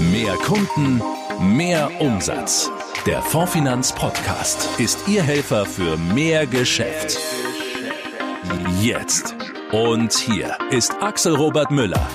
Mehr 0.00 0.32
Kunden, 0.36 1.02
mehr 1.40 1.90
Umsatz. 2.00 2.70
Der 3.04 3.20
Fondfinanz 3.20 3.92
Podcast 3.92 4.80
ist 4.80 5.06
Ihr 5.06 5.22
Helfer 5.22 5.66
für 5.66 5.98
mehr 5.98 6.46
Geschäft. 6.46 7.18
Jetzt. 8.80 9.34
Und 9.72 10.14
hier 10.14 10.56
ist 10.70 10.94
Axel 11.02 11.36
Robert 11.36 11.70
Müller. 11.70 12.08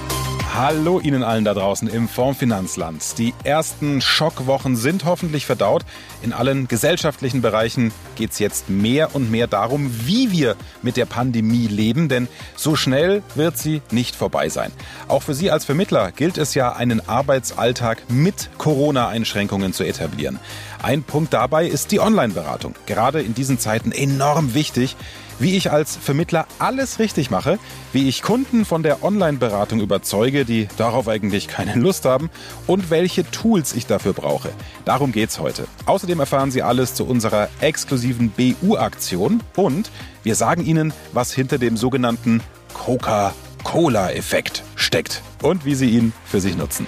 Hallo 0.58 1.02
Ihnen 1.02 1.22
allen 1.22 1.44
da 1.44 1.54
draußen 1.54 1.90
im 1.90 2.08
Fondsfinanzland. 2.08 3.18
Die 3.18 3.34
ersten 3.44 4.00
Schockwochen 4.00 4.78
sind 4.78 5.04
hoffentlich 5.04 5.46
verdaut. 5.46 5.84
In 6.24 6.32
allen 6.32 6.70
gesellschaftlichen 6.70 7.42
Bereichen 7.42 7.92
geht 8.16 8.32
es 8.32 8.40
jetzt 8.40 8.70
mehr 8.70 9.14
und 9.16 9.30
mehr 9.30 9.48
darum, 9.48 9.92
wie 10.08 10.32
wir 10.32 10.56
mit 10.82 10.96
der 10.96 11.08
Pandemie 11.08 11.68
leben, 11.68 12.08
denn 12.08 12.30
so 12.56 12.78
schnell 12.78 13.22
wird 13.36 13.58
sie 13.58 13.82
nicht 13.92 14.16
vorbei 14.16 14.48
sein. 14.48 14.72
Auch 15.10 15.24
für 15.24 15.34
Sie 15.34 15.52
als 15.52 15.66
Vermittler 15.66 16.14
gilt 16.14 16.38
es 16.38 16.54
ja, 16.54 16.72
einen 16.72 17.06
Arbeitsalltag 17.06 18.04
mit 18.08 18.50
Corona-Einschränkungen 18.58 19.74
zu 19.74 19.84
etablieren. 19.84 20.40
Ein 20.82 21.04
Punkt 21.04 21.34
dabei 21.34 21.68
ist 21.68 21.92
die 21.92 22.00
Online-Beratung. 22.00 22.76
Gerade 22.86 23.22
in 23.22 23.34
diesen 23.34 23.60
Zeiten 23.60 23.92
enorm 23.92 24.54
wichtig 24.54 24.96
wie 25.40 25.58
ich 25.58 25.72
als 25.72 25.96
Vermittler 25.96 26.48
alles 26.60 27.00
richtig 27.00 27.30
mache, 27.30 27.60
wie 27.94 28.08
ich 28.08 28.22
Kunden 28.22 28.66
von 28.66 28.84
der 28.84 29.04
Online-Beratung 29.04 29.82
überzeuge, 29.82 30.46
die 30.46 30.68
darauf 30.78 31.08
eigentlich 31.08 31.48
keine 31.48 31.76
Lust 31.76 32.06
haben 32.06 32.30
und 32.68 32.90
welche 32.90 33.30
Tools 33.30 33.74
ich 33.74 33.86
dafür 33.86 34.14
brauche. 34.14 34.50
Darum 34.86 35.12
geht's 35.12 35.40
heute. 35.40 35.68
Außerdem 35.86 36.20
erfahren 36.20 36.52
Sie 36.52 36.62
alles 36.62 36.94
zu 36.94 37.06
unserer 37.06 37.50
exklusiven 37.62 38.32
BU-Aktion 38.32 39.42
und 39.56 39.92
wir 40.24 40.36
sagen 40.36 40.66
Ihnen, 40.66 40.94
was 41.14 41.34
hinter 41.34 41.58
dem 41.58 41.78
sogenannten 41.78 42.42
Coca-Cola-Effekt 42.74 44.64
steckt 44.76 45.22
und 45.42 45.66
wie 45.66 45.76
Sie 45.76 45.90
ihn 45.90 46.14
für 46.26 46.42
sich 46.42 46.56
nutzen. 46.56 46.88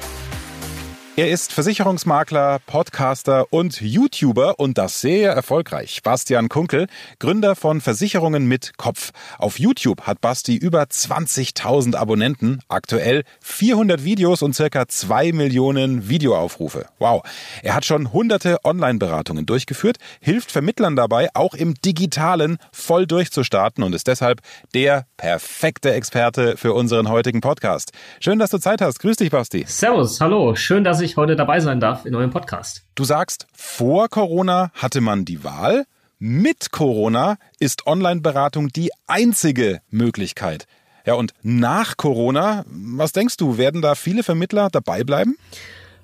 Er 1.20 1.32
ist 1.32 1.52
Versicherungsmakler, 1.52 2.60
Podcaster 2.68 3.48
und 3.50 3.82
YouTuber 3.82 4.60
und 4.60 4.78
das 4.78 5.02
sehr 5.02 5.32
erfolgreich. 5.32 6.04
Bastian 6.04 6.48
Kunkel, 6.48 6.86
Gründer 7.18 7.56
von 7.56 7.82
Versicherungen 7.82 8.46
mit 8.46 8.78
Kopf. 8.78 9.10
Auf 9.40 9.58
YouTube 9.58 10.04
hat 10.04 10.22
Basti 10.22 10.56
über 10.56 10.84
20.000 10.84 11.96
Abonnenten, 11.96 12.60
aktuell 12.68 13.24
400 13.42 14.04
Videos 14.04 14.44
und 14.44 14.54
circa 14.54 14.88
2 14.88 15.32
Millionen 15.32 16.08
Videoaufrufe. 16.08 16.86
Wow. 17.00 17.24
Er 17.64 17.74
hat 17.74 17.86
schon 17.86 18.14
hunderte 18.14 18.64
Online-Beratungen 18.64 19.48
durchgeführt, 19.48 19.98
hilft 20.22 20.52
Vermittlern 20.52 20.96
dabei, 20.96 21.30
auch 21.34 21.56
im 21.56 21.74
Digitalen 21.84 22.60
voll 22.72 23.08
durchzustarten 23.08 23.84
und 23.84 23.96
ist 23.96 24.06
deshalb 24.06 24.42
der 24.76 25.08
perfekte 25.18 25.94
Experte 25.94 26.58
für 26.58 26.74
unseren 26.74 27.10
heutigen 27.10 27.42
Podcast. 27.42 27.92
Schön, 28.20 28.38
dass 28.38 28.52
du 28.52 28.60
Zeit 28.60 28.82
hast. 28.82 29.00
Grüß 29.00 29.18
dich, 29.18 29.32
Basti. 29.32 29.66
Servus, 29.68 30.22
hallo. 30.22 30.54
Schön, 30.54 30.84
dass 30.84 31.02
ich 31.02 31.07
ich 31.08 31.18
heute 31.18 31.36
dabei 31.36 31.60
sein 31.60 31.80
darf 31.80 32.06
in 32.06 32.14
eurem 32.14 32.30
Podcast. 32.30 32.84
Du 32.96 33.04
sagst, 33.04 33.48
vor 33.54 34.10
Corona 34.10 34.72
hatte 34.74 35.02
man 35.02 35.26
die 35.26 35.44
Wahl. 35.44 35.86
Mit 36.20 36.72
Corona 36.72 37.38
ist 37.60 37.88
Online-Beratung 37.88 38.70
die 38.70 38.90
einzige 39.08 39.82
Möglichkeit. 39.90 40.68
Ja, 41.06 41.14
und 41.14 41.34
nach 41.42 41.96
Corona, 41.98 42.66
was 42.68 43.14
denkst 43.14 43.38
du, 43.38 43.58
werden 43.58 43.82
da 43.82 43.96
viele 43.96 44.24
Vermittler 44.24 44.70
dabei 44.70 45.04
bleiben? 45.04 45.38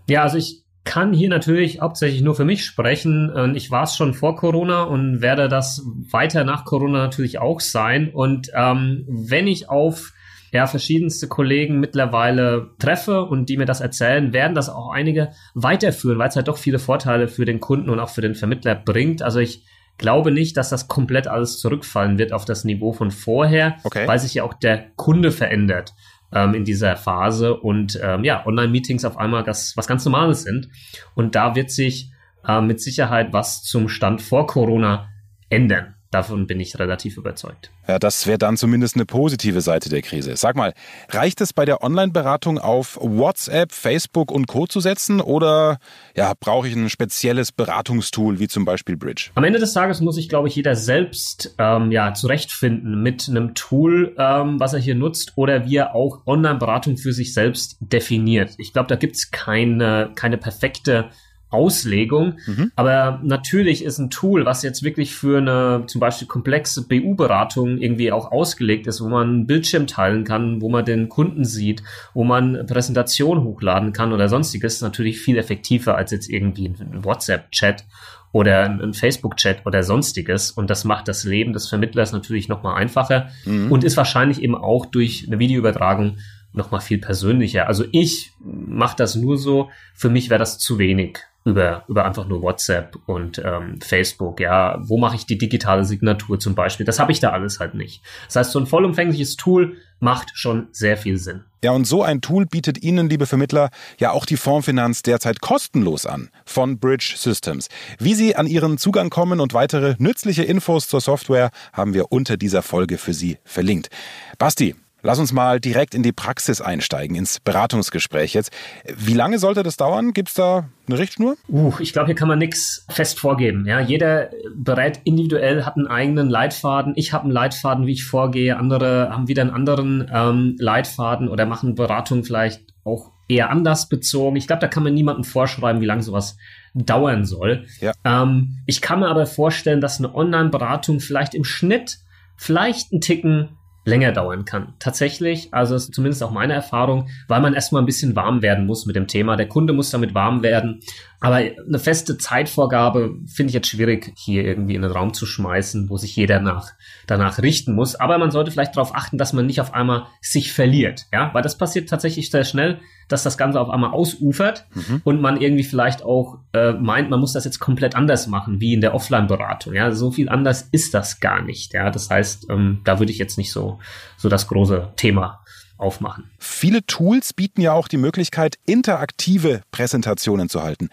Ja, 0.08 0.24
also 0.24 0.38
ich 0.38 0.64
kann 0.86 1.14
hier 1.14 1.30
natürlich 1.30 1.82
hauptsächlich 1.82 2.22
nur 2.22 2.36
für 2.36 2.46
mich 2.46 2.66
sprechen. 2.66 3.54
Ich 3.56 3.72
war 3.72 3.84
es 3.84 3.96
schon 3.96 4.14
vor 4.14 4.36
Corona 4.36 4.84
und 4.84 5.22
werde 5.22 5.48
das 5.48 5.84
weiter 6.12 6.44
nach 6.44 6.66
Corona 6.66 7.00
natürlich 7.00 7.40
auch 7.40 7.60
sein. 7.60 8.10
Und 8.14 8.50
ähm, 8.56 9.06
wenn 9.08 9.48
ich 9.48 9.70
auf 9.70 10.14
ja, 10.54 10.68
verschiedenste 10.68 11.28
Kollegen 11.28 11.80
mittlerweile 11.80 12.70
treffe 12.78 13.24
und 13.24 13.50
die 13.50 13.58
mir 13.58 13.66
das 13.66 13.82
erzählen, 13.82 14.34
werden 14.34 14.54
das 14.54 14.70
auch 14.70 14.92
einige 14.92 15.32
weiterführen, 15.56 16.20
weil 16.20 16.30
es 16.30 16.36
halt 16.36 16.48
doch 16.48 16.58
viele 16.58 16.78
Vorteile 16.78 17.28
für 17.28 17.44
den 17.44 17.60
Kunden 17.60 17.90
und 17.90 18.00
auch 18.00 18.10
für 18.10 18.22
den 18.22 18.36
Vermittler 18.36 18.76
bringt. 18.76 19.24
Also 19.24 19.40
ich 19.40 19.66
glaube 19.98 20.30
nicht, 20.30 20.56
dass 20.56 20.70
das 20.70 20.88
komplett 20.88 21.28
alles 21.28 21.60
zurückfallen 21.60 22.20
wird 22.20 22.34
auf 22.34 22.46
das 22.46 22.66
Niveau 22.66 22.94
von 22.94 23.10
vorher, 23.10 23.78
okay. 23.84 24.08
weil 24.08 24.20
sich 24.20 24.36
ja 24.36 24.44
auch 24.44 24.54
der 24.54 24.92
Kunde 24.96 25.32
verändert 25.32 25.96
ähm, 26.32 26.54
in 26.54 26.66
dieser 26.66 26.98
Phase 26.98 27.58
und 27.58 28.00
ähm, 28.04 28.24
ja, 28.24 28.46
Online-Meetings 28.46 29.06
auf 29.06 29.18
einmal 29.18 29.44
das, 29.44 29.76
was 29.76 29.88
ganz 29.88 30.06
Normales 30.06 30.44
sind. 30.44 30.70
Und 31.16 31.34
da 31.34 31.56
wird 31.56 31.72
sich 31.72 32.12
äh, 32.48 32.62
mit 32.62 32.80
Sicherheit 32.80 33.34
was 33.34 33.64
zum 33.64 33.90
Stand 33.90 34.22
vor 34.22 34.46
Corona 34.46 35.10
ändern. 35.50 35.93
Davon 36.14 36.46
bin 36.46 36.60
ich 36.60 36.78
relativ 36.78 37.18
überzeugt. 37.18 37.72
Ja, 37.88 37.98
das 37.98 38.28
wäre 38.28 38.38
dann 38.38 38.56
zumindest 38.56 38.96
eine 38.96 39.06
positive 39.06 39.62
Seite 39.62 39.90
der 39.90 40.04
Krise. 40.04 40.38
Sag 40.38 40.56
mal, 40.56 40.76
reicht 41.10 41.42
es 41.42 41.54
bei 41.54 41.66
der 41.66 41.82
Online-Beratung 41.82 42.60
auf 42.60 43.00
WhatsApp, 43.02 43.72
Facebook 43.72 44.32
und 44.32 44.46
Co. 44.46 44.68
zu 44.68 44.80
setzen 44.80 45.22
oder 45.22 45.80
ja, 46.16 46.34
brauche 46.40 46.68
ich 46.68 46.76
ein 46.76 46.92
spezielles 46.92 47.52
Beratungstool 47.52 48.40
wie 48.40 48.48
zum 48.48 48.64
Beispiel 48.64 48.96
Bridge? 48.96 49.32
Am 49.34 49.44
Ende 49.44 49.58
des 49.58 49.74
Tages 49.74 50.02
muss 50.02 50.14
sich, 50.14 50.30
glaube 50.30 50.50
ich, 50.50 50.56
jeder 50.56 50.76
selbst 50.76 51.56
ähm, 51.58 51.92
ja, 51.92 52.14
zurechtfinden 52.14 53.02
mit 53.02 53.28
einem 53.28 53.56
Tool, 53.56 54.16
ähm, 54.20 54.60
was 54.60 54.74
er 54.74 54.80
hier 54.80 54.96
nutzt 54.96 55.34
oder 55.36 55.66
wie 55.66 55.78
er 55.78 55.96
auch 55.96 56.28
Online-Beratung 56.28 56.98
für 56.98 57.12
sich 57.12 57.34
selbst 57.34 57.78
definiert. 57.80 58.52
Ich 58.60 58.72
glaube, 58.72 58.88
da 58.88 58.98
gibt 58.98 59.16
es 59.16 59.32
keine, 59.32 60.12
keine 60.14 60.38
perfekte 60.38 61.10
Auslegung. 61.54 62.40
Mhm. 62.46 62.72
Aber 62.76 63.20
natürlich 63.24 63.84
ist 63.84 64.00
ein 64.00 64.10
Tool, 64.10 64.46
was 64.46 64.64
jetzt 64.64 64.84
wirklich 64.84 65.16
für 65.16 65.38
eine 65.38 65.84
zum 65.88 66.02
Beispiel 66.02 66.28
komplexe 66.28 66.88
BU-Beratung 66.88 67.78
irgendwie 67.78 68.12
auch 68.12 68.32
ausgelegt 68.32 68.88
ist, 68.88 69.02
wo 69.02 69.08
man 69.08 69.30
einen 69.30 69.48
Bildschirm 69.48 69.88
teilen 69.88 70.24
kann, 70.24 70.62
wo 70.62 70.70
man 70.70 70.86
den 70.86 71.10
Kunden 71.10 71.46
sieht, 71.46 71.84
wo 72.14 72.24
man 72.24 72.66
Präsentation 72.66 73.44
hochladen 73.44 73.94
kann 73.94 74.14
oder 74.14 74.28
sonstiges, 74.30 74.82
natürlich 74.82 75.20
viel 75.20 75.38
effektiver 75.38 75.96
als 75.96 76.12
jetzt 76.12 76.30
irgendwie 76.30 76.68
ein 76.68 77.04
WhatsApp-Chat 77.04 77.86
oder 78.34 78.64
ein 78.66 78.94
Facebook-Chat 78.94 79.66
oder 79.66 79.84
sonstiges. 79.84 80.52
Und 80.52 80.70
das 80.70 80.84
macht 80.84 81.08
das 81.08 81.24
Leben 81.24 81.54
des 81.54 81.70
Vermittlers 81.70 82.12
natürlich 82.12 82.50
nochmal 82.50 82.76
einfacher 82.76 83.30
mhm. 83.46 83.72
und 83.72 83.84
ist 83.84 83.96
wahrscheinlich 83.96 84.42
eben 84.42 84.56
auch 84.56 84.88
durch 84.88 85.26
eine 85.28 85.40
Videoübertragung 85.40 86.18
nochmal 86.52 86.82
viel 86.82 86.98
persönlicher. 86.98 87.68
Also 87.68 87.86
ich 87.92 88.34
mache 88.44 88.96
das 88.98 89.16
nur 89.16 89.38
so, 89.38 89.70
für 89.94 90.10
mich 90.10 90.30
wäre 90.30 90.40
das 90.40 90.60
zu 90.60 90.78
wenig 90.78 91.20
über, 91.46 91.84
über 91.88 92.06
einfach 92.06 92.28
nur 92.28 92.42
WhatsApp 92.42 92.98
und 93.06 93.42
ähm, 93.44 93.80
Facebook. 93.82 94.40
Ja, 94.40 94.80
wo 94.82 94.98
mache 94.98 95.16
ich 95.16 95.26
die 95.26 95.38
digitale 95.38 95.84
Signatur 95.84 96.40
zum 96.40 96.56
Beispiel? 96.56 96.86
Das 96.86 97.00
habe 97.00 97.12
ich 97.12 97.20
da 97.20 97.32
alles 97.32 97.60
halt 97.60 97.74
nicht. 97.74 98.02
Das 98.28 98.38
heißt, 98.38 98.52
so 98.52 98.60
ein 98.60 98.68
vollumfängliches 98.68 99.36
Tool 99.36 99.78
macht 100.00 100.32
schon 100.34 100.68
sehr 100.72 100.98
viel 100.98 101.18
Sinn. 101.18 101.44
Ja, 101.64 101.72
und 101.72 101.86
so 101.86 102.04
ein 102.04 102.20
Tool 102.22 102.46
bietet 102.46 102.84
Ihnen, 102.84 103.10
liebe 103.10 103.26
Vermittler, 103.26 103.70
ja 103.98 104.12
auch 104.12 104.26
die 104.26 104.36
Fondsfinanz 104.36 105.02
derzeit 105.02 105.40
kostenlos 105.40 106.06
an 106.06 106.30
von 106.46 106.78
Bridge 106.78 107.14
Systems. 107.18 107.70
Wie 108.00 108.14
Sie 108.14 108.36
an 108.36 108.48
Ihren 108.48 108.78
Zugang 108.78 109.10
kommen 109.10 109.40
und 109.40 109.54
weitere 109.54 109.96
nützliche 109.98 110.44
Infos 110.44 110.88
zur 110.90 111.00
Software 111.00 111.52
haben 111.72 111.94
wir 111.94 112.12
unter 112.12 112.36
dieser 112.36 112.64
Folge 112.64 112.98
für 112.98 113.14
Sie 113.14 113.38
verlinkt. 113.46 113.90
Basti, 114.38 114.76
Lass 115.06 115.20
uns 115.20 115.34
mal 115.34 115.60
direkt 115.60 115.94
in 115.94 116.02
die 116.02 116.14
Praxis 116.14 116.62
einsteigen, 116.62 117.18
ins 117.18 117.42
Beratungsgespräch 117.42 118.34
jetzt. 118.34 118.52
Wie 118.96 119.14
lange 119.14 119.38
sollte 119.38 119.62
das 119.62 119.76
dauern? 119.76 120.14
Gibt 120.14 120.30
es 120.30 120.36
da 120.36 120.70
eine 120.88 120.98
Richtschnur? 120.98 121.36
Uh, 121.50 121.74
ich 121.80 121.92
glaube, 121.92 122.06
hier 122.06 122.16
kann 122.16 122.30
man 122.30 122.40
nichts 122.40 122.86
fest 122.90 123.20
vorgeben. 123.20 123.66
Ja, 123.68 123.82
jeder 123.82 124.30
berät 124.56 125.02
individuell, 125.04 125.66
hat 125.66 125.76
einen 125.76 125.88
eigenen 125.88 126.30
Leitfaden. 126.30 126.94
Ich 126.96 127.12
habe 127.12 127.26
einen 127.26 127.34
Leitfaden, 127.34 127.86
wie 127.86 127.92
ich 127.92 128.06
vorgehe. 128.06 128.56
Andere 128.56 129.10
haben 129.10 129.28
wieder 129.28 129.42
einen 129.42 129.52
anderen 129.52 130.10
ähm, 130.10 130.56
Leitfaden 130.58 131.28
oder 131.28 131.46
machen 131.46 131.76
Beratung 131.76 132.24
vielleicht 132.24 132.62
auch 132.86 133.12
eher 133.28 133.50
anders 133.50 133.90
bezogen. 133.90 134.38
Ich 134.38 134.48
glaube, 134.48 134.62
da 134.62 134.70
kann 134.70 134.84
man 134.84 134.94
niemandem 134.94 135.26
vorschreiben, 135.26 135.82
wie 135.82 135.86
lange 135.86 136.04
sowas 136.04 136.38
dauern 136.76 137.26
soll. 137.26 137.66
Ja. 137.82 137.92
Ähm, 138.06 138.60
ich 138.68 138.82
kann 138.82 139.02
mir 139.02 139.10
aber 139.10 139.26
vorstellen, 139.26 139.82
dass 139.82 140.00
eine 140.00 140.16
Online-Beratung 140.16 141.02
vielleicht 141.02 141.36
im 141.36 141.44
Schnitt 141.44 142.00
vielleicht 142.38 142.94
einen 142.94 143.02
Ticken 143.02 143.58
länger 143.86 144.12
dauern 144.12 144.46
kann. 144.46 144.74
Tatsächlich, 144.80 145.54
also 145.54 145.76
ist 145.76 145.94
zumindest 145.94 146.24
auch 146.24 146.32
meine 146.32 146.54
Erfahrung, 146.54 147.10
weil 147.28 147.42
man 147.42 147.54
erstmal 147.54 147.82
ein 147.82 147.86
bisschen 147.86 148.16
warm 148.16 148.42
werden 148.42 148.66
muss 148.66 148.86
mit 148.86 148.96
dem 148.96 149.08
Thema. 149.08 149.36
Der 149.36 149.48
Kunde 149.48 149.74
muss 149.74 149.90
damit 149.90 150.14
warm 150.14 150.44
werden. 150.44 150.80
Aber 151.20 151.36
eine 151.36 151.80
feste 151.80 152.18
Zeitvorgabe 152.18 153.16
finde 153.34 153.50
ich 153.50 153.54
jetzt 153.54 153.70
schwierig, 153.70 154.14
hier 154.18 154.44
irgendwie 154.44 154.76
in 154.76 154.82
den 154.82 154.92
Raum 154.92 155.14
zu 155.14 155.26
schmeißen, 155.26 155.90
wo 155.90 155.98
sich 155.98 156.16
jeder 156.16 156.40
nach, 156.40 156.72
danach 157.08 157.42
richten 157.42 157.76
muss. 157.76 157.96
Aber 157.96 158.18
man 158.18 158.32
sollte 158.32 158.52
vielleicht 158.52 158.76
darauf 158.76 158.96
achten, 158.96 159.18
dass 159.18 159.34
man 159.34 159.46
nicht 159.46 159.62
auf 159.62 159.74
einmal 159.74 160.08
sich 160.22 160.52
verliert. 160.52 161.06
Ja, 161.14 161.34
weil 161.34 161.42
das 161.42 161.58
passiert 161.58 161.90
tatsächlich 161.90 162.30
sehr 162.30 162.44
schnell, 162.44 162.80
dass 163.14 163.24
das 163.24 163.38
Ganze 163.38 163.62
auf 163.62 163.70
einmal 163.70 163.92
ausufert 163.92 164.66
mhm. 164.74 165.02
und 165.04 165.22
man 165.22 165.40
irgendwie 165.40 165.64
vielleicht 165.64 166.04
auch 166.04 166.40
äh, 166.54 166.74
meint, 166.74 167.10
man 167.10 167.20
muss 167.20 167.34
das 167.34 167.46
jetzt 167.46 167.60
komplett 167.60 167.96
anders 167.96 168.28
machen, 168.28 168.60
wie 168.60 168.74
in 168.74 168.82
der 168.82 168.94
Offline-Beratung. 168.96 169.74
Ja, 169.74 169.92
so 169.92 170.12
viel 170.12 170.30
anders 170.30 170.68
ist 170.72 170.94
das 170.94 171.20
gar 171.20 171.42
nicht. 171.42 171.74
Ja, 171.74 171.92
das 171.92 172.10
heißt, 172.10 172.48
ähm, 172.50 172.82
da 172.84 173.00
würde 173.00 173.12
ich 173.12 173.20
jetzt 173.20 173.38
nicht 173.38 173.52
so, 173.52 173.80
so 174.18 174.30
das 174.30 174.48
große 174.48 174.90
Thema 174.96 175.44
aufmachen. 175.78 176.32
Viele 176.64 176.86
Tools 176.86 177.34
bieten 177.34 177.60
ja 177.60 177.74
auch 177.74 177.90
die 177.90 177.98
Möglichkeit, 177.98 178.56
interaktive 178.66 179.64
Präsentationen 179.72 180.48
zu 180.48 180.64
halten. 180.64 180.90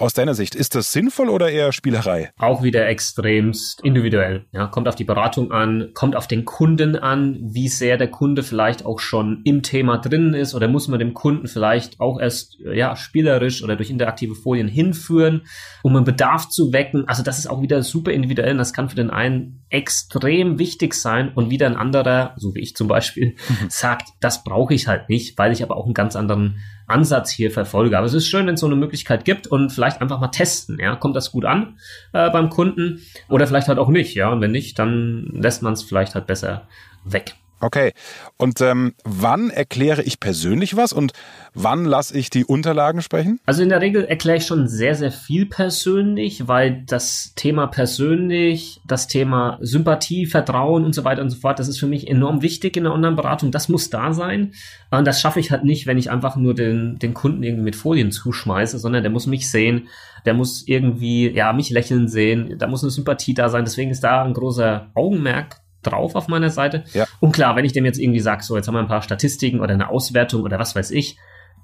aus 0.00 0.14
deiner 0.14 0.34
Sicht? 0.34 0.54
Ist 0.54 0.74
das 0.74 0.92
sinnvoll 0.92 1.28
oder 1.28 1.50
eher 1.50 1.72
Spielerei? 1.72 2.30
Auch 2.38 2.62
wieder 2.62 2.88
extremst 2.88 3.82
individuell. 3.84 4.46
Ja, 4.52 4.66
kommt 4.66 4.88
auf 4.88 4.94
die 4.94 5.04
Beratung 5.04 5.52
an, 5.52 5.90
kommt 5.94 6.16
auf 6.16 6.26
den 6.26 6.44
Kunden 6.44 6.96
an, 6.96 7.38
wie 7.42 7.68
sehr 7.68 7.98
der 7.98 8.08
Kunde 8.08 8.42
vielleicht 8.42 8.86
auch 8.86 8.98
schon 8.98 9.42
im 9.44 9.62
Thema 9.62 9.98
drin 9.98 10.32
ist 10.32 10.54
oder 10.54 10.68
muss 10.68 10.88
man 10.88 10.98
dem 10.98 11.12
Kunden 11.12 11.48
vielleicht 11.48 12.00
auch 12.00 12.18
erst 12.18 12.56
ja, 12.60 12.96
spielerisch 12.96 13.62
oder 13.62 13.76
durch 13.76 13.90
interaktive 13.90 14.34
Folien 14.34 14.68
hinführen, 14.68 15.42
um 15.82 15.94
einen 15.94 16.06
Bedarf 16.06 16.48
zu 16.48 16.72
wecken. 16.72 17.06
Also 17.06 17.22
das 17.22 17.38
ist 17.38 17.48
auch 17.48 17.60
wieder 17.60 17.82
super 17.82 18.12
individuell 18.12 18.52
und 18.52 18.58
das 18.58 18.72
kann 18.72 18.88
für 18.88 18.96
den 18.96 19.10
einen 19.10 19.64
extrem 19.68 20.58
wichtig 20.58 20.94
sein 20.94 21.32
und 21.34 21.50
wieder 21.50 21.66
ein 21.66 21.76
anderer, 21.76 22.34
so 22.36 22.54
wie 22.54 22.60
ich 22.60 22.74
zum 22.74 22.88
Beispiel, 22.88 23.36
mhm. 23.48 23.66
sagt, 23.68 24.08
das 24.20 24.44
brauche 24.44 24.72
ich 24.72 24.88
halt 24.88 25.09
nicht, 25.10 25.36
weil 25.36 25.52
ich 25.52 25.62
aber 25.62 25.76
auch 25.76 25.84
einen 25.84 25.92
ganz 25.92 26.16
anderen 26.16 26.62
Ansatz 26.86 27.30
hier 27.30 27.50
verfolge. 27.50 27.98
Aber 27.98 28.06
es 28.06 28.14
ist 28.14 28.26
schön, 28.26 28.46
wenn 28.46 28.54
es 28.54 28.60
so 28.60 28.66
eine 28.66 28.76
Möglichkeit 28.76 29.26
gibt 29.26 29.46
und 29.46 29.70
vielleicht 29.70 30.00
einfach 30.00 30.20
mal 30.20 30.28
testen. 30.28 30.78
Ja, 30.80 30.96
kommt 30.96 31.16
das 31.16 31.32
gut 31.32 31.44
an 31.44 31.78
äh, 32.14 32.30
beim 32.30 32.48
Kunden 32.48 33.02
oder 33.28 33.46
vielleicht 33.46 33.68
halt 33.68 33.78
auch 33.78 33.88
nicht. 33.88 34.14
Ja, 34.14 34.30
und 34.30 34.40
wenn 34.40 34.52
nicht, 34.52 34.78
dann 34.78 35.28
lässt 35.32 35.62
man 35.62 35.74
es 35.74 35.82
vielleicht 35.82 36.14
halt 36.14 36.26
besser 36.26 36.66
weg. 37.04 37.34
Okay. 37.60 37.92
Und 38.38 38.60
ähm, 38.62 38.94
wann 39.04 39.50
erkläre 39.50 40.02
ich 40.02 40.18
persönlich 40.18 40.76
was 40.76 40.94
und 40.94 41.12
wann 41.52 41.84
lasse 41.84 42.16
ich 42.16 42.30
die 42.30 42.46
Unterlagen 42.46 43.02
sprechen? 43.02 43.38
Also 43.44 43.62
in 43.62 43.68
der 43.68 43.82
Regel 43.82 44.04
erkläre 44.04 44.38
ich 44.38 44.46
schon 44.46 44.66
sehr, 44.66 44.94
sehr 44.94 45.12
viel 45.12 45.44
persönlich, 45.44 46.48
weil 46.48 46.84
das 46.86 47.34
Thema 47.36 47.66
persönlich, 47.66 48.80
das 48.86 49.08
Thema 49.08 49.58
Sympathie, 49.60 50.24
Vertrauen 50.24 50.84
und 50.84 50.94
so 50.94 51.04
weiter 51.04 51.20
und 51.20 51.28
so 51.28 51.38
fort, 51.38 51.58
das 51.58 51.68
ist 51.68 51.78
für 51.78 51.86
mich 51.86 52.08
enorm 52.08 52.40
wichtig 52.40 52.78
in 52.78 52.84
der 52.84 52.94
Online-Beratung. 52.94 53.50
Das 53.50 53.68
muss 53.68 53.90
da 53.90 54.14
sein. 54.14 54.54
Und 54.90 55.06
das 55.06 55.20
schaffe 55.20 55.40
ich 55.40 55.50
halt 55.50 55.64
nicht, 55.64 55.86
wenn 55.86 55.98
ich 55.98 56.10
einfach 56.10 56.36
nur 56.36 56.54
den, 56.54 56.98
den 56.98 57.12
Kunden 57.12 57.42
irgendwie 57.42 57.64
mit 57.64 57.76
Folien 57.76 58.10
zuschmeiße, 58.10 58.78
sondern 58.78 59.02
der 59.02 59.12
muss 59.12 59.26
mich 59.26 59.50
sehen, 59.50 59.88
der 60.24 60.32
muss 60.34 60.66
irgendwie, 60.66 61.30
ja, 61.30 61.52
mich 61.52 61.70
lächeln 61.70 62.08
sehen, 62.08 62.56
da 62.58 62.66
muss 62.66 62.82
eine 62.82 62.90
Sympathie 62.90 63.34
da 63.34 63.50
sein. 63.50 63.64
Deswegen 63.64 63.90
ist 63.90 64.02
da 64.04 64.22
ein 64.22 64.34
großer 64.34 64.90
Augenmerk 64.94 65.60
drauf 65.82 66.14
auf 66.14 66.28
meiner 66.28 66.50
Seite. 66.50 66.84
Ja. 66.92 67.06
Und 67.20 67.32
klar, 67.32 67.56
wenn 67.56 67.64
ich 67.64 67.72
dem 67.72 67.84
jetzt 67.84 67.98
irgendwie 67.98 68.20
sage, 68.20 68.42
so 68.42 68.56
jetzt 68.56 68.68
haben 68.68 68.74
wir 68.74 68.80
ein 68.80 68.88
paar 68.88 69.02
Statistiken 69.02 69.60
oder 69.60 69.74
eine 69.74 69.88
Auswertung 69.88 70.42
oder 70.42 70.58
was 70.58 70.74
weiß 70.74 70.90
ich, 70.90 71.16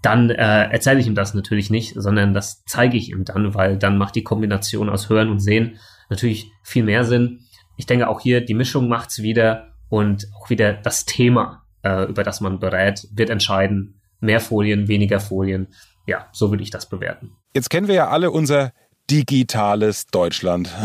dann 0.02 0.30
äh, 0.30 0.70
erzähle 0.70 1.00
ich 1.00 1.06
ihm 1.06 1.14
das 1.14 1.34
natürlich 1.34 1.70
nicht, 1.70 1.94
sondern 1.96 2.34
das 2.34 2.64
zeige 2.64 2.96
ich 2.96 3.10
ihm 3.10 3.24
dann, 3.24 3.54
weil 3.54 3.76
dann 3.76 3.98
macht 3.98 4.14
die 4.14 4.22
Kombination 4.22 4.88
aus 4.88 5.08
Hören 5.08 5.30
und 5.30 5.40
Sehen 5.40 5.78
natürlich 6.08 6.52
viel 6.62 6.84
mehr 6.84 7.04
Sinn. 7.04 7.40
Ich 7.76 7.86
denke 7.86 8.08
auch 8.08 8.20
hier, 8.20 8.40
die 8.40 8.54
Mischung 8.54 8.88
macht's 8.88 9.22
wieder 9.22 9.72
und 9.88 10.28
auch 10.36 10.50
wieder 10.50 10.72
das 10.72 11.04
Thema, 11.04 11.64
äh, 11.82 12.04
über 12.04 12.22
das 12.22 12.40
man 12.40 12.58
berät, 12.58 13.06
wird 13.12 13.30
entscheiden. 13.30 14.00
Mehr 14.20 14.40
Folien, 14.40 14.88
weniger 14.88 15.20
Folien. 15.20 15.68
Ja, 16.06 16.28
so 16.32 16.50
würde 16.50 16.62
ich 16.62 16.70
das 16.70 16.88
bewerten. 16.88 17.32
Jetzt 17.54 17.68
kennen 17.68 17.88
wir 17.88 17.94
ja 17.94 18.08
alle 18.08 18.30
unser 18.30 18.72
digitales 19.10 20.06
Deutschland. 20.06 20.70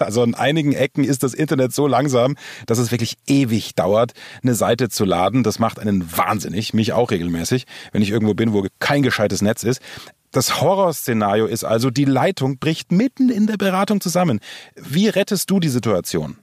Also 0.00 0.22
in 0.24 0.34
einigen 0.34 0.72
Ecken 0.72 1.04
ist 1.04 1.22
das 1.22 1.32
Internet 1.32 1.72
so 1.72 1.86
langsam, 1.86 2.36
dass 2.66 2.78
es 2.78 2.90
wirklich 2.90 3.14
ewig 3.26 3.74
dauert, 3.74 4.12
eine 4.42 4.54
Seite 4.54 4.88
zu 4.88 5.04
laden. 5.04 5.42
Das 5.42 5.58
macht 5.58 5.78
einen 5.78 6.04
wahnsinnig, 6.16 6.74
mich 6.74 6.92
auch 6.92 7.10
regelmäßig, 7.10 7.64
wenn 7.92 8.02
ich 8.02 8.10
irgendwo 8.10 8.34
bin, 8.34 8.52
wo 8.52 8.66
kein 8.80 9.02
gescheites 9.02 9.40
Netz 9.40 9.62
ist. 9.62 9.80
Das 10.32 10.60
Horrorszenario 10.60 11.46
ist 11.46 11.64
also, 11.64 11.90
die 11.90 12.04
Leitung 12.04 12.58
bricht 12.58 12.90
mitten 12.90 13.30
in 13.30 13.46
der 13.46 13.56
Beratung 13.56 14.00
zusammen. 14.00 14.40
Wie 14.74 15.08
rettest 15.08 15.48
du 15.48 15.60
die 15.60 15.68
Situation? 15.68 16.36